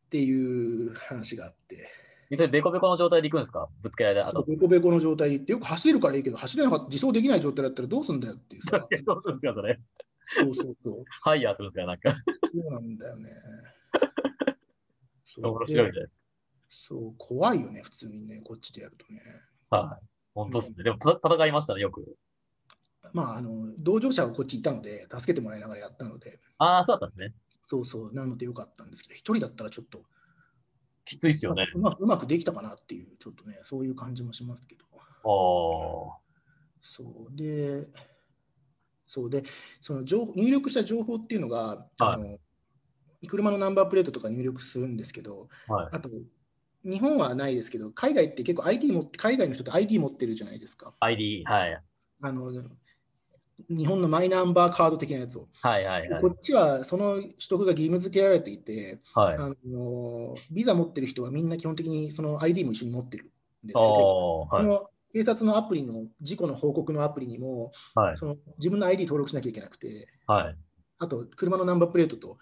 [0.09, 1.89] ていう話があって、
[2.33, 3.67] それ、ベコベコの状態で行くんですか？
[3.81, 4.43] ぶつけられた後。
[4.43, 9.79] ベコベコの状態でよく走れるからいいけど、走れなかった、自走できない状態だったらどうすんだよっていうさ、 どうするんですか、それ。
[10.27, 11.03] そうそうそう。
[11.21, 12.23] ハイヤーするんですか、なんか。
[12.51, 13.29] そうなんだよね。
[15.25, 16.11] そ う面白いじゃない
[16.69, 19.21] そう、怖いよね、普通にね、こっちでやるとね。
[19.69, 19.77] か。
[19.77, 20.05] はい。
[20.33, 20.83] 本当ですね。
[20.83, 22.17] でも、た戦いましたね、よく。
[23.13, 27.35] まあ、あの、同乗者がこっちいたので、助けてもらいながらやったので、ああ、そうだったんですね。
[27.61, 30.03] そうそう、なのでよかったんですけど、一人だったらちょっと、
[31.05, 31.67] きついっすよね。
[31.73, 34.85] うまうまくできたかなっていう、ちょっとね、そういう感じもしますけど。
[35.23, 36.13] おー。
[36.81, 37.87] そうで、
[39.07, 39.43] そうで、
[39.81, 42.37] その情入力した情報っていうのが、あの
[43.27, 45.87] 車のナンバープレートとか入力するんですけど、はい。
[45.91, 46.09] あと、
[46.83, 50.93] 日本はないですけど、海外って結構 ID 持って、海外の人って ID 持ってるじゃないですか。
[50.99, 51.81] ID、はい。
[52.21, 52.51] あの
[53.69, 55.47] 日本のマイナンバーカード的なやつを。
[55.61, 56.27] はいはいはいこ。
[56.27, 59.35] っちはその取得が義務付けられていて、はい。
[59.37, 63.27] あのビザ持ってる人はみんな基本的にその ID も一緒に持ってるん
[63.67, 64.39] ですけど。
[64.41, 64.49] はい。
[64.51, 68.17] その警察のアプリの事故の報告のアプリにも、はい。
[68.17, 70.57] その自分の ID 登録しなきゃいけなくて、はい。
[70.99, 72.37] あと車のナンバープレートと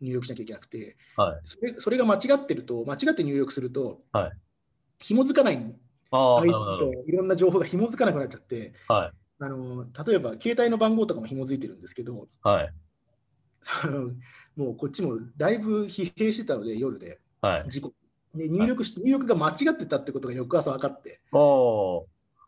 [0.00, 1.40] 入力しなきゃいけなくて、はい。
[1.44, 4.32] それそれが間違ってると、間違って入力すると、はい
[5.02, 5.56] 紐づかない、
[6.12, 6.42] あ
[6.78, 8.72] といろんな情報が紐づかなくなっちゃって。
[8.88, 9.12] はい。
[9.40, 12.74] あの例えば携帯の番号とかも紐づいてるんですけど、はい。
[13.60, 14.12] その
[14.56, 17.68] もうこっちもだいぶ疲弊してたので、夜ではい。
[17.68, 17.92] 事故
[18.34, 21.20] で入力し、入力が間違ってたってことが翌朝分かって。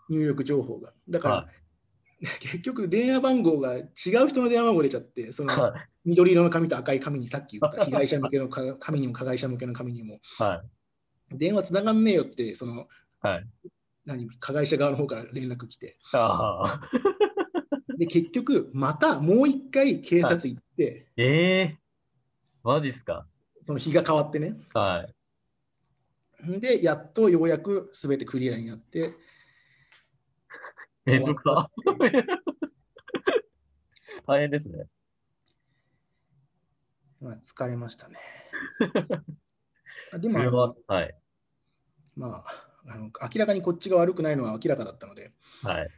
[0.09, 0.93] 入力情報が。
[1.09, 1.49] だから、は
[2.41, 5.89] 結局、電話番号が違う人の電話番号出ちゃって、そのはい。
[6.07, 10.63] 緑色の紙と赤い紙にさっき言った 被害者向けのか紙にも加害者向けの紙にも、は
[11.33, 11.37] い。
[11.37, 12.89] 電話つながんねえよって、その
[13.21, 13.47] はい。
[14.05, 15.99] 何加害者側の方から連絡来て。
[17.97, 21.79] で結局、またもう一回警察行って、ええ
[22.63, 23.27] マジっすか。
[23.63, 25.15] その日が変わってね、はい。
[26.47, 29.15] で、やっとようやくすべてクリアになって、
[31.05, 31.71] めんどくさ。
[34.27, 34.87] 大変ですね。
[37.21, 38.17] まあ、疲れましたね。
[40.13, 41.15] あ でもは、はい。
[42.17, 45.33] まああの、明らかにこっちが悪くないのは明らかだったので、
[45.63, 45.89] はい。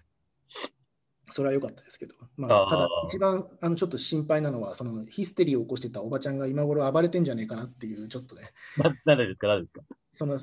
[1.32, 9.49] それは良かったですけど、まあーあ、ただ、一番あのちょっと心配なのは、そのヒステリーを起こしてたおばちゃんが今頃暴れてんじゃねえかなっていう、ちょっとね、な、なんでですか？
[9.49, 9.82] なんでですか？
[10.17, 10.39] その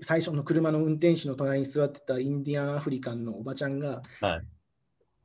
[0.00, 4.42] 最初の車の運転手の隣に座ってたインディアンアフリカンのおばちゃんが、はい。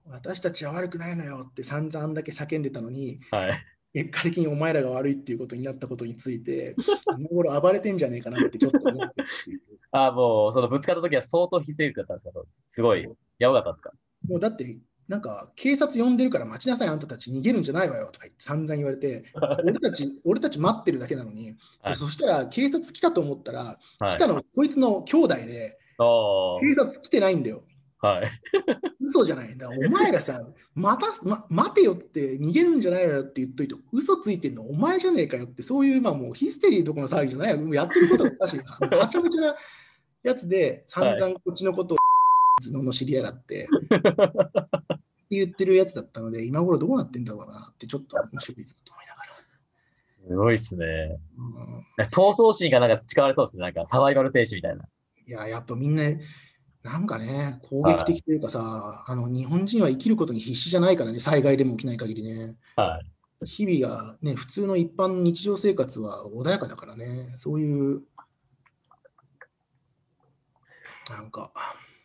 [0.06, 3.60] 私たちは悪くないのよって散々あんだけ叫んでたのに、はい。
[3.94, 6.76] 結果的にお前らが悪いっていうことになったことについて、
[7.18, 9.16] 今頃暴れてんじゃねえかなってちょっと思って
[9.92, 12.32] ああ、もう、そのぶつかった時は相当非正義だったんですか？
[12.70, 13.94] すごい、やばかったんですか？
[14.28, 14.78] もうだって、
[15.08, 19.24] なんか警察呼んでるから待ちなさい、あんたたち逃げるんじゃないわよとか言って散々言われて、
[19.64, 24.16] 俺たち、俺たち待ってるだけなのに、はいそしたら警察来たと思ったら、はい。
[24.16, 26.04] 来たのこいつの兄弟で、あ
[26.60, 27.64] 警察来てないんだよ。
[28.02, 28.08] あ。
[28.08, 28.32] はい。
[29.02, 29.70] 嘘じゃないんだ。
[29.70, 30.46] お前らさ、
[30.76, 37.58] また、ま、待てよって逃げるんじゃないよって言っといて、嘘ついてんのお前じゃねえかよって、そういう、まあもうヒステリーとこの騒ぎじゃないよ。
[37.58, 38.98] もうやってることがおかしいな。
[38.98, 39.56] はちゃめちゃな
[40.24, 41.98] やつで、散々こっちのことを、
[42.72, 43.68] の知りやがって
[45.30, 49.28] 言ってるやつだったので、今頃どうなってんだろうなって、ちょっと面白いなと思いながら。
[50.28, 50.86] すごいっすね。
[51.98, 53.64] うん闘争心がなんか培われそうですね。
[53.64, 54.86] なんかサバイバル精神みたいな。
[55.26, 56.04] いや、やっぱみんな、
[56.84, 62.56] なんかね、攻撃的というかさ、あの日本人は生きることに必死じゃないからね、災害でも起きない限りね。
[62.76, 63.46] はい。
[63.46, 68.02] 日々がね、普通の一般の日常生活は穏やかだからね、そういう、
[71.10, 71.52] なんか、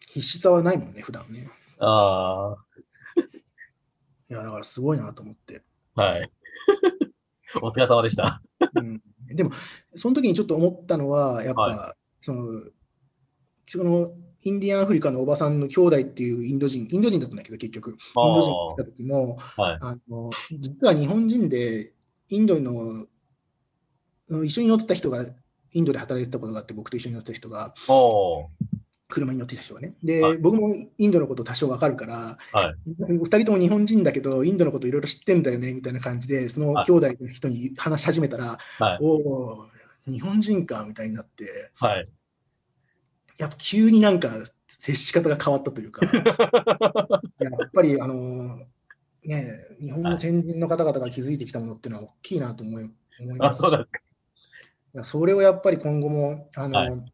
[0.08, 1.48] 必死さはないもんね、普段ね。
[1.78, 2.54] あ
[4.33, 5.62] いや、だからすごいなと思って。
[5.95, 6.03] あ。
[6.03, 6.30] はい。
[7.61, 8.43] お疲れ様でした。
[8.76, 9.51] うん、でも、
[9.95, 12.62] その時にちょっと思ったのは、やっぱ、はその、
[13.66, 17.97] そのインディアンアフリカのおばさんの兄弟っていうインド人、インド人だったんだけど、結局、イン
[18.35, 19.78] ド人が来た時も、はい。
[19.83, 21.93] あの実は日本人で
[22.30, 23.07] インドの
[24.28, 25.26] うん一緒に乗ってた人が
[25.72, 27.74] インドで働いてたことがあって僕と一緒に乗ってた人が。
[29.12, 38.98] 車に乗ってた人がねで、はい僕もインドのこと多少わかるから、はい2人とも日本人だけどインドのこといろいろ知ってんだよねみたいな感じでそのはい兄弟の人に話し始めたら、はい。
[39.02, 39.66] おお
[40.06, 42.08] 日本人かみたいになってはい。
[43.36, 44.30] やっぱ急になんか
[44.66, 46.06] 接し方が変わったというか
[47.38, 48.60] やっぱりあの
[49.24, 49.46] ね
[49.80, 52.90] 日本の先人の方々が築いてきたものっていうのは大きいなと思い
[53.20, 53.76] 思いまあ、すしそ。
[53.76, 53.86] い
[54.94, 57.12] やそれをやっぱり今後もあの、はい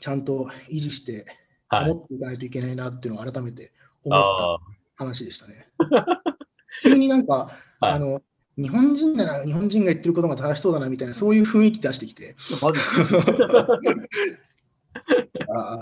[0.00, 1.26] ちゃんと維持して
[1.68, 1.88] はい。
[1.88, 3.72] 持っていかないといけないなっていうのを改めて
[4.04, 4.58] 思ったあ
[4.96, 5.68] 話でしたね。
[6.82, 8.22] 急になんか、はいあの
[8.58, 12.36] 日本人なら日本人が言ってることが正しそうだなみたいなそういう雰囲気出してきて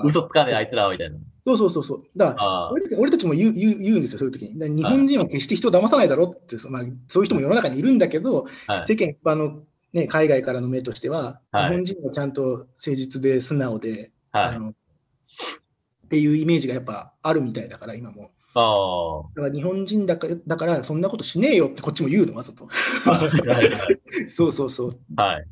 [0.05, 1.17] 嘘つかねえあいつらはみたいな。
[1.45, 2.71] そうそうそうそうだから。
[2.73, 4.77] 俺たち俺たちも言う言う言うんですよ、そういう時に。
[4.77, 8.85] 日本人は決して人を騙さないだろって、そまあ、そういう人も世の中にいるんだけど、はい。
[8.85, 9.63] 世間一般の、
[9.95, 14.57] ね、海外からの目としては、はい日本人はちゃんと誠実で素直で、はい。
[14.57, 14.75] あのっ
[16.09, 18.33] ていうイメージがやっぱあるみたいだから、今も。
[18.57, 22.69] あだから日本人だからだから、そんなことしねえよってこっちも言うの、わざと。
[24.29, 24.99] そうそうそう。
[25.17, 25.47] はい。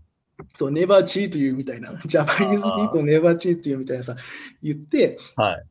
[0.54, 1.92] そう、never cheat you みたいな。
[1.92, 4.16] Japanese あー people never cheat you みたいなさ、
[4.60, 5.66] 言って、はい。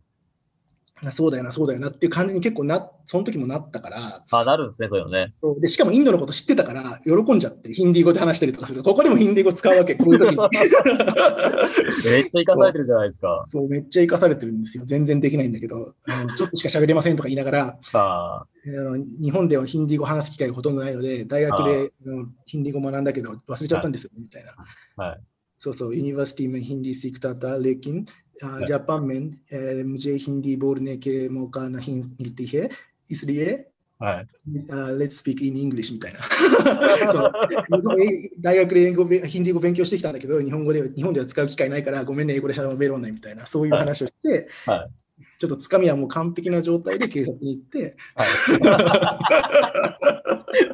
[1.09, 4.23] そうだよな、そうだよなっていう感じに結構な、その時もなったから。
[4.29, 5.67] あなるんですね、そうよねで。
[5.67, 8.83] しかもインドのこと知ってたから、喜んじゃって、ヒンディー語で話したりとかする。
[8.83, 10.37] ここでもヒンディー語使うわけ、こういう時に。
[12.05, 13.43] めっちゃ生かされてるじゃないですか。
[13.47, 14.83] そう、めっちゃ生かされてるんですよ。
[14.85, 21.91] 全然できないんだけど、あのちょっとしか喋れませんとか言いながら、あ日本ではヒンディー語話す機会がほとんどないので、大学で
[22.45, 25.03] ヒンディー語学んだけど、忘れちゃったんですよ、みたいな。
[25.03, 25.19] はい
[25.63, 28.03] そうそう、ユニバーシティメンヒンディーセクターターレキン、
[28.66, 29.16] जापान में
[29.52, 32.68] अ, मुझे हिंदी बोलने के मौका नहीं मिलती है
[33.10, 33.66] इसलिए
[33.98, 34.26] はい。
[34.68, 36.20] uh, let's speak in English みたいな
[37.10, 37.32] そう
[37.80, 44.86] 日本え大学で英語べヒンディー語勉強してきたんだけど日本語では日本では使う機会ないからごめんね英語で喋ろうねみたいなそういう話をして、は
[45.38, 48.28] ちょっとつかみはもう完璧な状態で警察に行ってはい。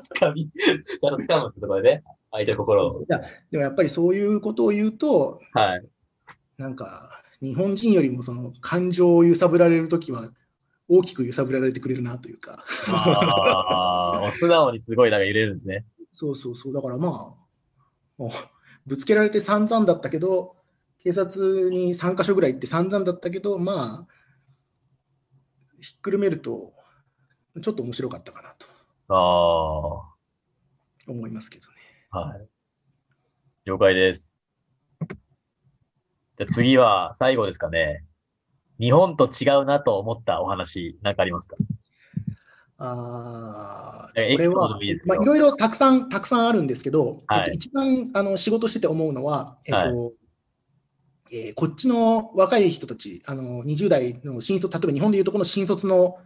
[0.03, 2.03] つかみ、ちゃんとつかむってところでね、
[2.33, 2.91] 相手の心を。
[3.03, 3.21] いや
[3.51, 5.85] でもやっぱりそういうことを言うとはい。
[6.59, 10.30] なんか 日本人よりもその感情を揺さぶられるときは
[10.88, 15.86] 大きく揺さぶられてくれるなというかああ、素直にすごいなんか揺れるんですね。
[16.12, 17.36] そうそうそうだからま
[18.20, 18.30] あ
[18.86, 20.56] ぶつけられて散々だったけど
[21.00, 24.08] 警察に3か所ぐらい行って散々だったけどまあ
[25.80, 26.74] ひっくるめると
[27.62, 28.66] ちょっと面白かったかなと
[29.10, 30.06] ああ、は
[31.08, 31.76] 思いますけどね。
[32.44, 32.48] い。
[33.66, 34.37] 了解です。
[36.38, 38.04] じゃあ次は最後ですかね。
[38.80, 41.56] 日本と違うなと思ったお話、なんかありますか？
[42.80, 47.40] あえーこれはいまあいろいろたくさんたくさんあるんですけど、はい。
[47.40, 50.14] えっと、一番あの仕事してて思うのは、えっと
[51.32, 56.18] えーこっちの若い人たち、あの20代の新卒、例えば日本でいうとこの新卒の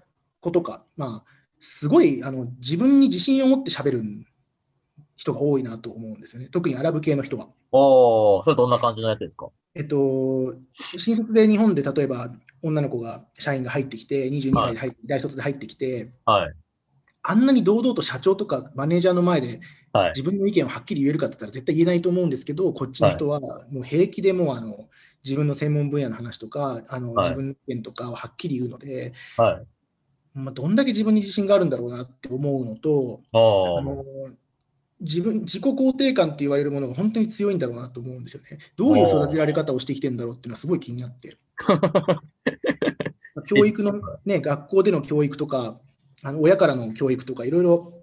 [0.41, 1.32] 子とか、まあ、
[1.62, 4.03] すごいあの自分に自信を持って喋る
[5.22, 6.49] 人が多いなと思うんですよね。
[6.49, 7.47] 特にアラブ系の人は。
[7.72, 9.49] おお、それどんな感じのやつですか？
[9.76, 10.55] えっと、
[10.97, 12.32] 新卒で日本で例えば
[12.63, 16.53] 女の子が、社員が入ってきて、22歳で入って、大卒で入ってきて、はい。
[17.22, 19.59] あんなに堂々と社長とかマネージャーの前で
[19.93, 20.11] はい。
[20.15, 24.89] 自分の意見をはっきり言えるかって言ったら絶対言えないと思うんですけど、こっちの人はもう平気でもうあの
[25.24, 29.67] 自分の専門分野の話とか、あのはい自分の意見とかをはっきり言うので、はい。
[30.34, 34.05] まあ、どんだけ自分に自信があるんだろうなって思うのと、あの
[35.01, 38.59] 自分自己肯定感って言われるものが本当に強いんだろうなと思うんですよね。
[38.77, 41.37] どういう育てられ方をしてきてるんだろうっていうのはすごい気になって。
[41.67, 41.75] ま
[43.37, 45.79] あ教育の、ね、学校での教育とか、
[46.23, 47.93] あの親からの教育とか、いろいろ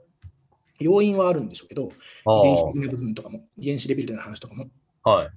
[0.80, 1.92] 要因はあるんでしょうけど、
[2.24, 4.68] あ遺伝子的な部分とかも、遺伝子レベルでの話とかも。
[5.04, 5.30] あ、は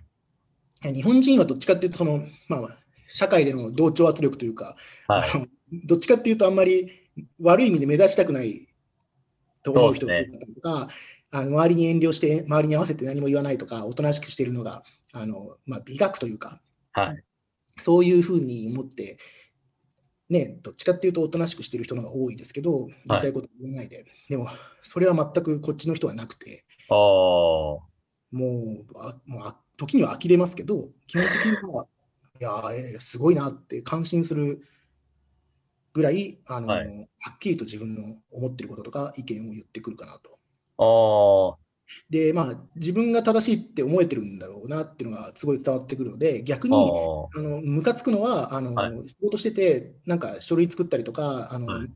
[0.83, 0.93] い。
[0.93, 4.75] 日本人はどっちかっていうと、その、まあ、社会での同調圧力というか、
[5.07, 5.31] はい。
[5.31, 5.47] あの
[5.85, 6.91] どっちかっていうと、あんまり
[7.39, 8.67] 悪い意味で目立ちたくない
[9.63, 10.13] と思う人と
[10.61, 10.89] か、
[11.31, 16.61] あの周りに遠慮して、周りに合わせて何も言わないとか、おとなしくしているのが、あのまあ、美学というか、
[16.93, 17.23] はい。
[17.77, 19.17] そういうふうに思って、
[20.29, 24.49] ね、どっちかっていうとおとなしくしてる人の方が多いですけど、言いたいこと言わないで、でも、
[24.81, 27.81] それは全くこっちの人はなくて、ああ、も
[28.31, 31.87] う、あもうあ時には呆れますけど、基本的には、
[32.39, 34.61] いやー、えーすごいなって感心する
[35.93, 40.40] ぐらい、あのはいはっきりと自分の思ってることとか意見を言ってくるかなと。
[40.81, 41.57] ああ、
[42.09, 48.91] で、まあ、自分が正しいって思えてるんだろうなっていうのがすごい伝わってくるので、逆に、ああのムカつくのはあの、はい。
[49.07, 51.91] 仕事してて、なんか書類作ったりとか、あのはい。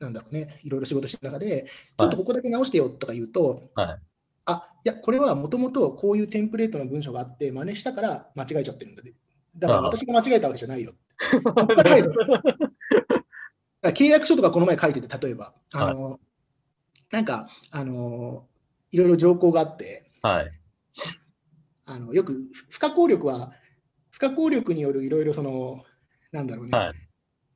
[0.00, 1.66] なんだろうね、いろいろ仕事してる中で、
[1.98, 3.98] ちょっとここだけ直してよとか言うと、はい。
[4.46, 9.14] あいや、これはもともとこういうテンプレートの文章があって、真似したから間違えちゃってるんだで。
[9.56, 10.92] だから私が間違えたわけじゃないよ。
[13.82, 16.20] 契約書とかこの前書いてて、例えば、あの
[17.12, 18.46] なんか、あの
[18.90, 20.50] いろいろ条項があって、はい。
[21.86, 22.36] あのよく
[22.68, 23.52] 不可抗力は、
[24.10, 25.84] 不可抗力によるいろいろその、
[26.32, 26.94] なんだろうね、はい。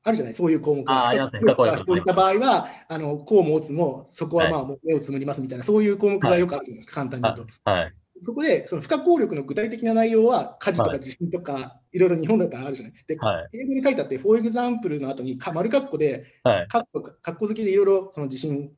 [0.04, 7.70] あるじゃない、そういう項目あーあ不可抗力が生じた場合は、あのこうも打つも、そこはまあ目をつむりますみたいな、そういう項目がよくあるじゃないですか、簡単に言うと。
[7.70, 7.92] はい。
[8.24, 12.94] そこで、その不可抗力の具体的な内容は、家事とはいか地震とか、いろいろ日本だったらあるじゃない？
[13.06, 13.48] で、はい。
[13.52, 16.68] 英語で書いてあって、for example の後にか丸括弧で、はい。
[16.68, 18.70] 括弧付きでいろいろその地震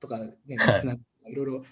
[0.00, 1.64] とか、ね、はいいろいろ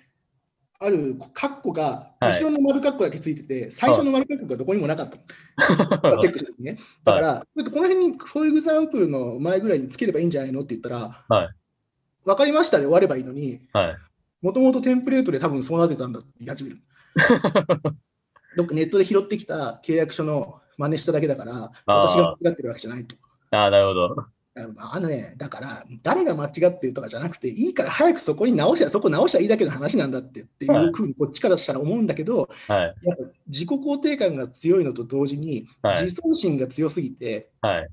[0.79, 5.17] ある括弧が、はい後ろの丸括弧だけついてて、最初の丸括弧がどこにもなかった
[6.07, 6.19] の。
[6.19, 6.79] チェックした時ね。
[7.05, 11.49] だから、ちょっとこの辺に、for example の前ぐらいにつければいいんじゃないのって言ったら、はい
[12.25, 13.97] わかりましたで終わればいいのに、はい。
[14.43, 16.79] もともとテンプレートで多分そうなってたんだって言い始める。
[18.57, 23.17] どっかネットで拾ってきた契約書の真似しただけだから、私が間違ってるわけじゃないと。
[23.51, 24.27] ああ、なるほど。
[24.55, 32.81] あのね、だから、誰が間違ってるとかじゃなくて、いいから早くそこに直しゃ、そこ直しゃいいだけの話なんだってっていうふうにこっちからしたら思うんだけど、はい。
[32.81, 37.89] やっぱ自己肯定感が強いのと同時に、はい自尊心が強すぎて、はい。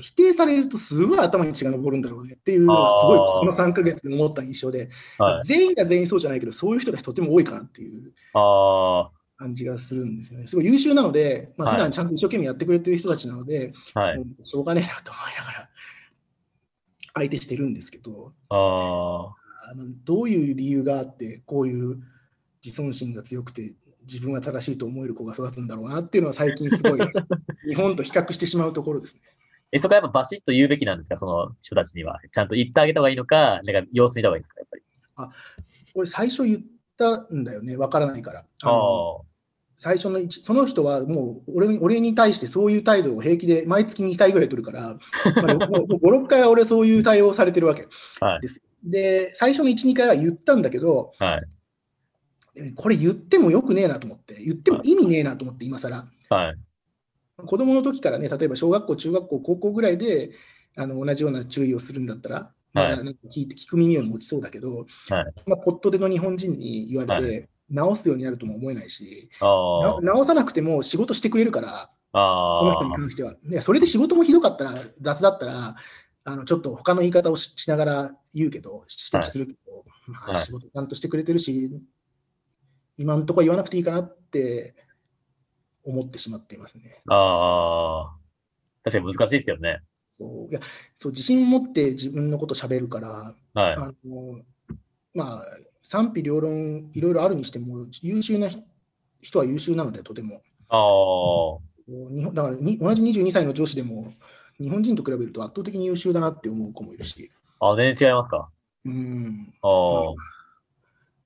[0.00, 5.44] 否定されるとすごい頭に血が上るんだろうねっていうのがすごいこの3ヶ月で思った印象で、はい。
[5.44, 9.10] 全員が全員そうじゃないけど、そういう人がとても多いかなっていうあ
[9.44, 10.46] 感じがするんですよね。
[10.46, 14.24] すごい優秀なので、まあ、はい普段ちゃんと一生懸命やってくれてる人たちなので、あ、はい。
[14.42, 15.68] しょうがねえなと思いながら
[17.14, 19.34] 相手してるんですけど、あ
[20.04, 21.98] どういう理由があって、こういう
[22.64, 26.98] 自尊心が強くて、自分は正しいと思える子が育つんだろうなっていうのは最近すごい
[27.68, 29.20] 日本と比較してしまうところですね。
[29.72, 31.16] え、そこはやっぱバシッと言うべきなんですか？
[31.18, 32.20] その人たちには。
[32.32, 34.60] ちゃんと言ってあげた方がいいのか、なんか様子見た方がいいですか？
[34.60, 34.82] やっぱり。
[35.94, 36.60] 俺最初言っ
[36.96, 38.40] たんだよね、わからないから。
[38.40, 39.24] ああの
[39.76, 44.96] 最初の一その人はもう俺に俺に対してそういう態度を平気で毎月2回ぐらい取るから、
[45.42, 47.88] まあ、もうもう5、6回は俺そういう対応されてるわけ
[48.20, 48.40] あ、はい。
[48.40, 48.62] です。
[48.84, 51.40] で、最初の1、2回は言ったんだけど、はい。
[52.56, 56.06] えこれ言ってもよくねえなと思って、言っても意味ねえなと思って、今更。
[56.28, 56.54] はい。
[57.46, 60.30] 子供の時からね、例えば小学校、中学校、高校ぐらいで
[60.76, 64.86] あの同じような注意をするんだったら、まだなんか聞いて聞く耳を持ちそうだけど、はい
[65.46, 73.34] まあ、ポットでの日本人に言われて、直すようになるとも思えないし、直さなくても仕事してくれるから、あ、この人あに関しては。
[73.44, 75.76] ね、それで仕事もひどかったら、雑だったら、
[76.26, 81.70] あのちょっと他の言い方をししながら言うけど、指摘するけど、まあ、はい仕事ちゃんとしてくれてるし、
[82.96, 84.74] 今のところ言わなくていいかなって
[85.84, 87.02] 思ってしまっていますね。
[87.08, 88.16] あ、ああ。
[88.84, 89.80] 確かに難しいですよね。
[90.10, 90.60] そういや
[90.94, 93.74] そう自信持って自分のこと喋るから、はい。
[93.74, 94.40] あの
[95.12, 95.42] まあ、
[95.94, 98.64] 賛否両論いろいろあるにしても、優秀な人
[99.20, 100.42] 人は優秀なので、とても。
[100.68, 100.80] ああ、
[101.86, 104.12] 日本だからに同じ22歳の女子でも、
[104.60, 107.30] 日本人と比べると圧倒的に優秀だなって思う子もいるし、
[107.60, 108.50] あ、全然違いますか？
[108.84, 109.54] うん。
[109.62, 109.70] ああ、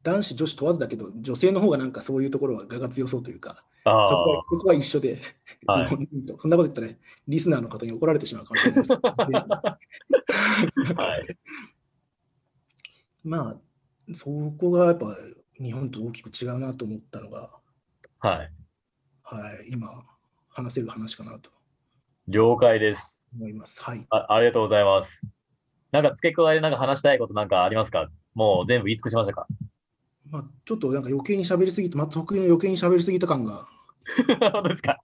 [0.02, 5.22] 男子、女子問わずだけど、女性の方がなんかそういうところは我が強そうというか、あそこはそこは一緒で、
[5.66, 5.84] はい。
[5.86, 6.38] 日本人と。
[6.38, 6.88] そんなこと言ったら、
[7.26, 8.92] リスナーの方に怒られてしまうかもしれないです。
[10.94, 11.38] はい。
[13.24, 13.56] まあ、
[14.14, 14.26] そ
[14.58, 15.16] こがやっぱ
[15.60, 17.50] 日本と大きく違うなと思ったのが、
[18.20, 18.52] はい。
[19.22, 19.88] はい、今
[20.48, 21.50] 話せる話かなと
[22.26, 23.24] 了解です。
[23.34, 23.82] 思います。
[23.82, 24.06] はい。
[24.10, 25.26] あありがとうございます。
[25.92, 28.08] なんか付け加えでなんか話したいことなんかありますか？
[28.34, 29.46] もう全部言い尽くしましたか？
[30.30, 33.66] まあ、ちょっとなんか余計に喋りすぎて、また得意の余計に喋りすぎた感が
[34.52, 34.98] 本当ですか？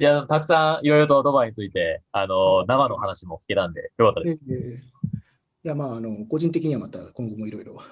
[0.00, 4.44] いや、たくさんいろいろとドバイについて、あの、生の話も聞けたんで、よかったえです。
[4.48, 4.80] え
[5.66, 7.74] いや、まあ、あの、個人的にはまた今後もいろいろ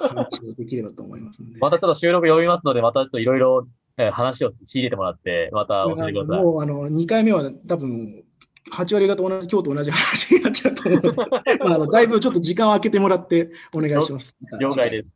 [0.00, 1.58] 話をできればと思いますので。
[1.60, 6.42] またちょっと収録読みますので、またちょっといろいろえー話を仕入れてもらって、また教えてください。
[6.42, 8.24] もうあの2回目は多分
[8.72, 11.16] 8割方同じ、今日と同じ話になっちゃうと思うので、
[11.62, 14.36] まあ、あのだいぶちょっと時間を空けてもらってお願いします。
[14.60, 15.12] 了解です。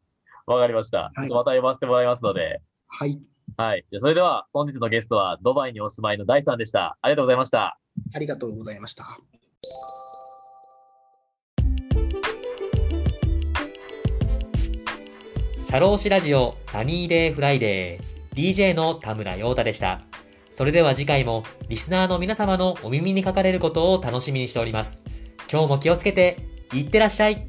[0.46, 1.12] わかりました。
[1.14, 2.60] はいまた読ませてもらいますので。
[2.88, 3.20] はい、
[3.56, 3.84] はい。
[3.90, 6.98] じゃあそれでは、本日のゲストはドバイにお住まいの大さんでした。
[7.02, 7.78] ありがとうございました。
[8.14, 9.18] ありがとうございました。
[15.64, 20.00] シャローシラジオサニーデーフライデー DJ の田村陽太でした。
[20.50, 25.04] それでは次回もリスナーの皆様のお耳にかかれることを楽しみにしております。
[25.50, 26.38] 今日も気をつけて、
[26.74, 27.46] いってらっしゃい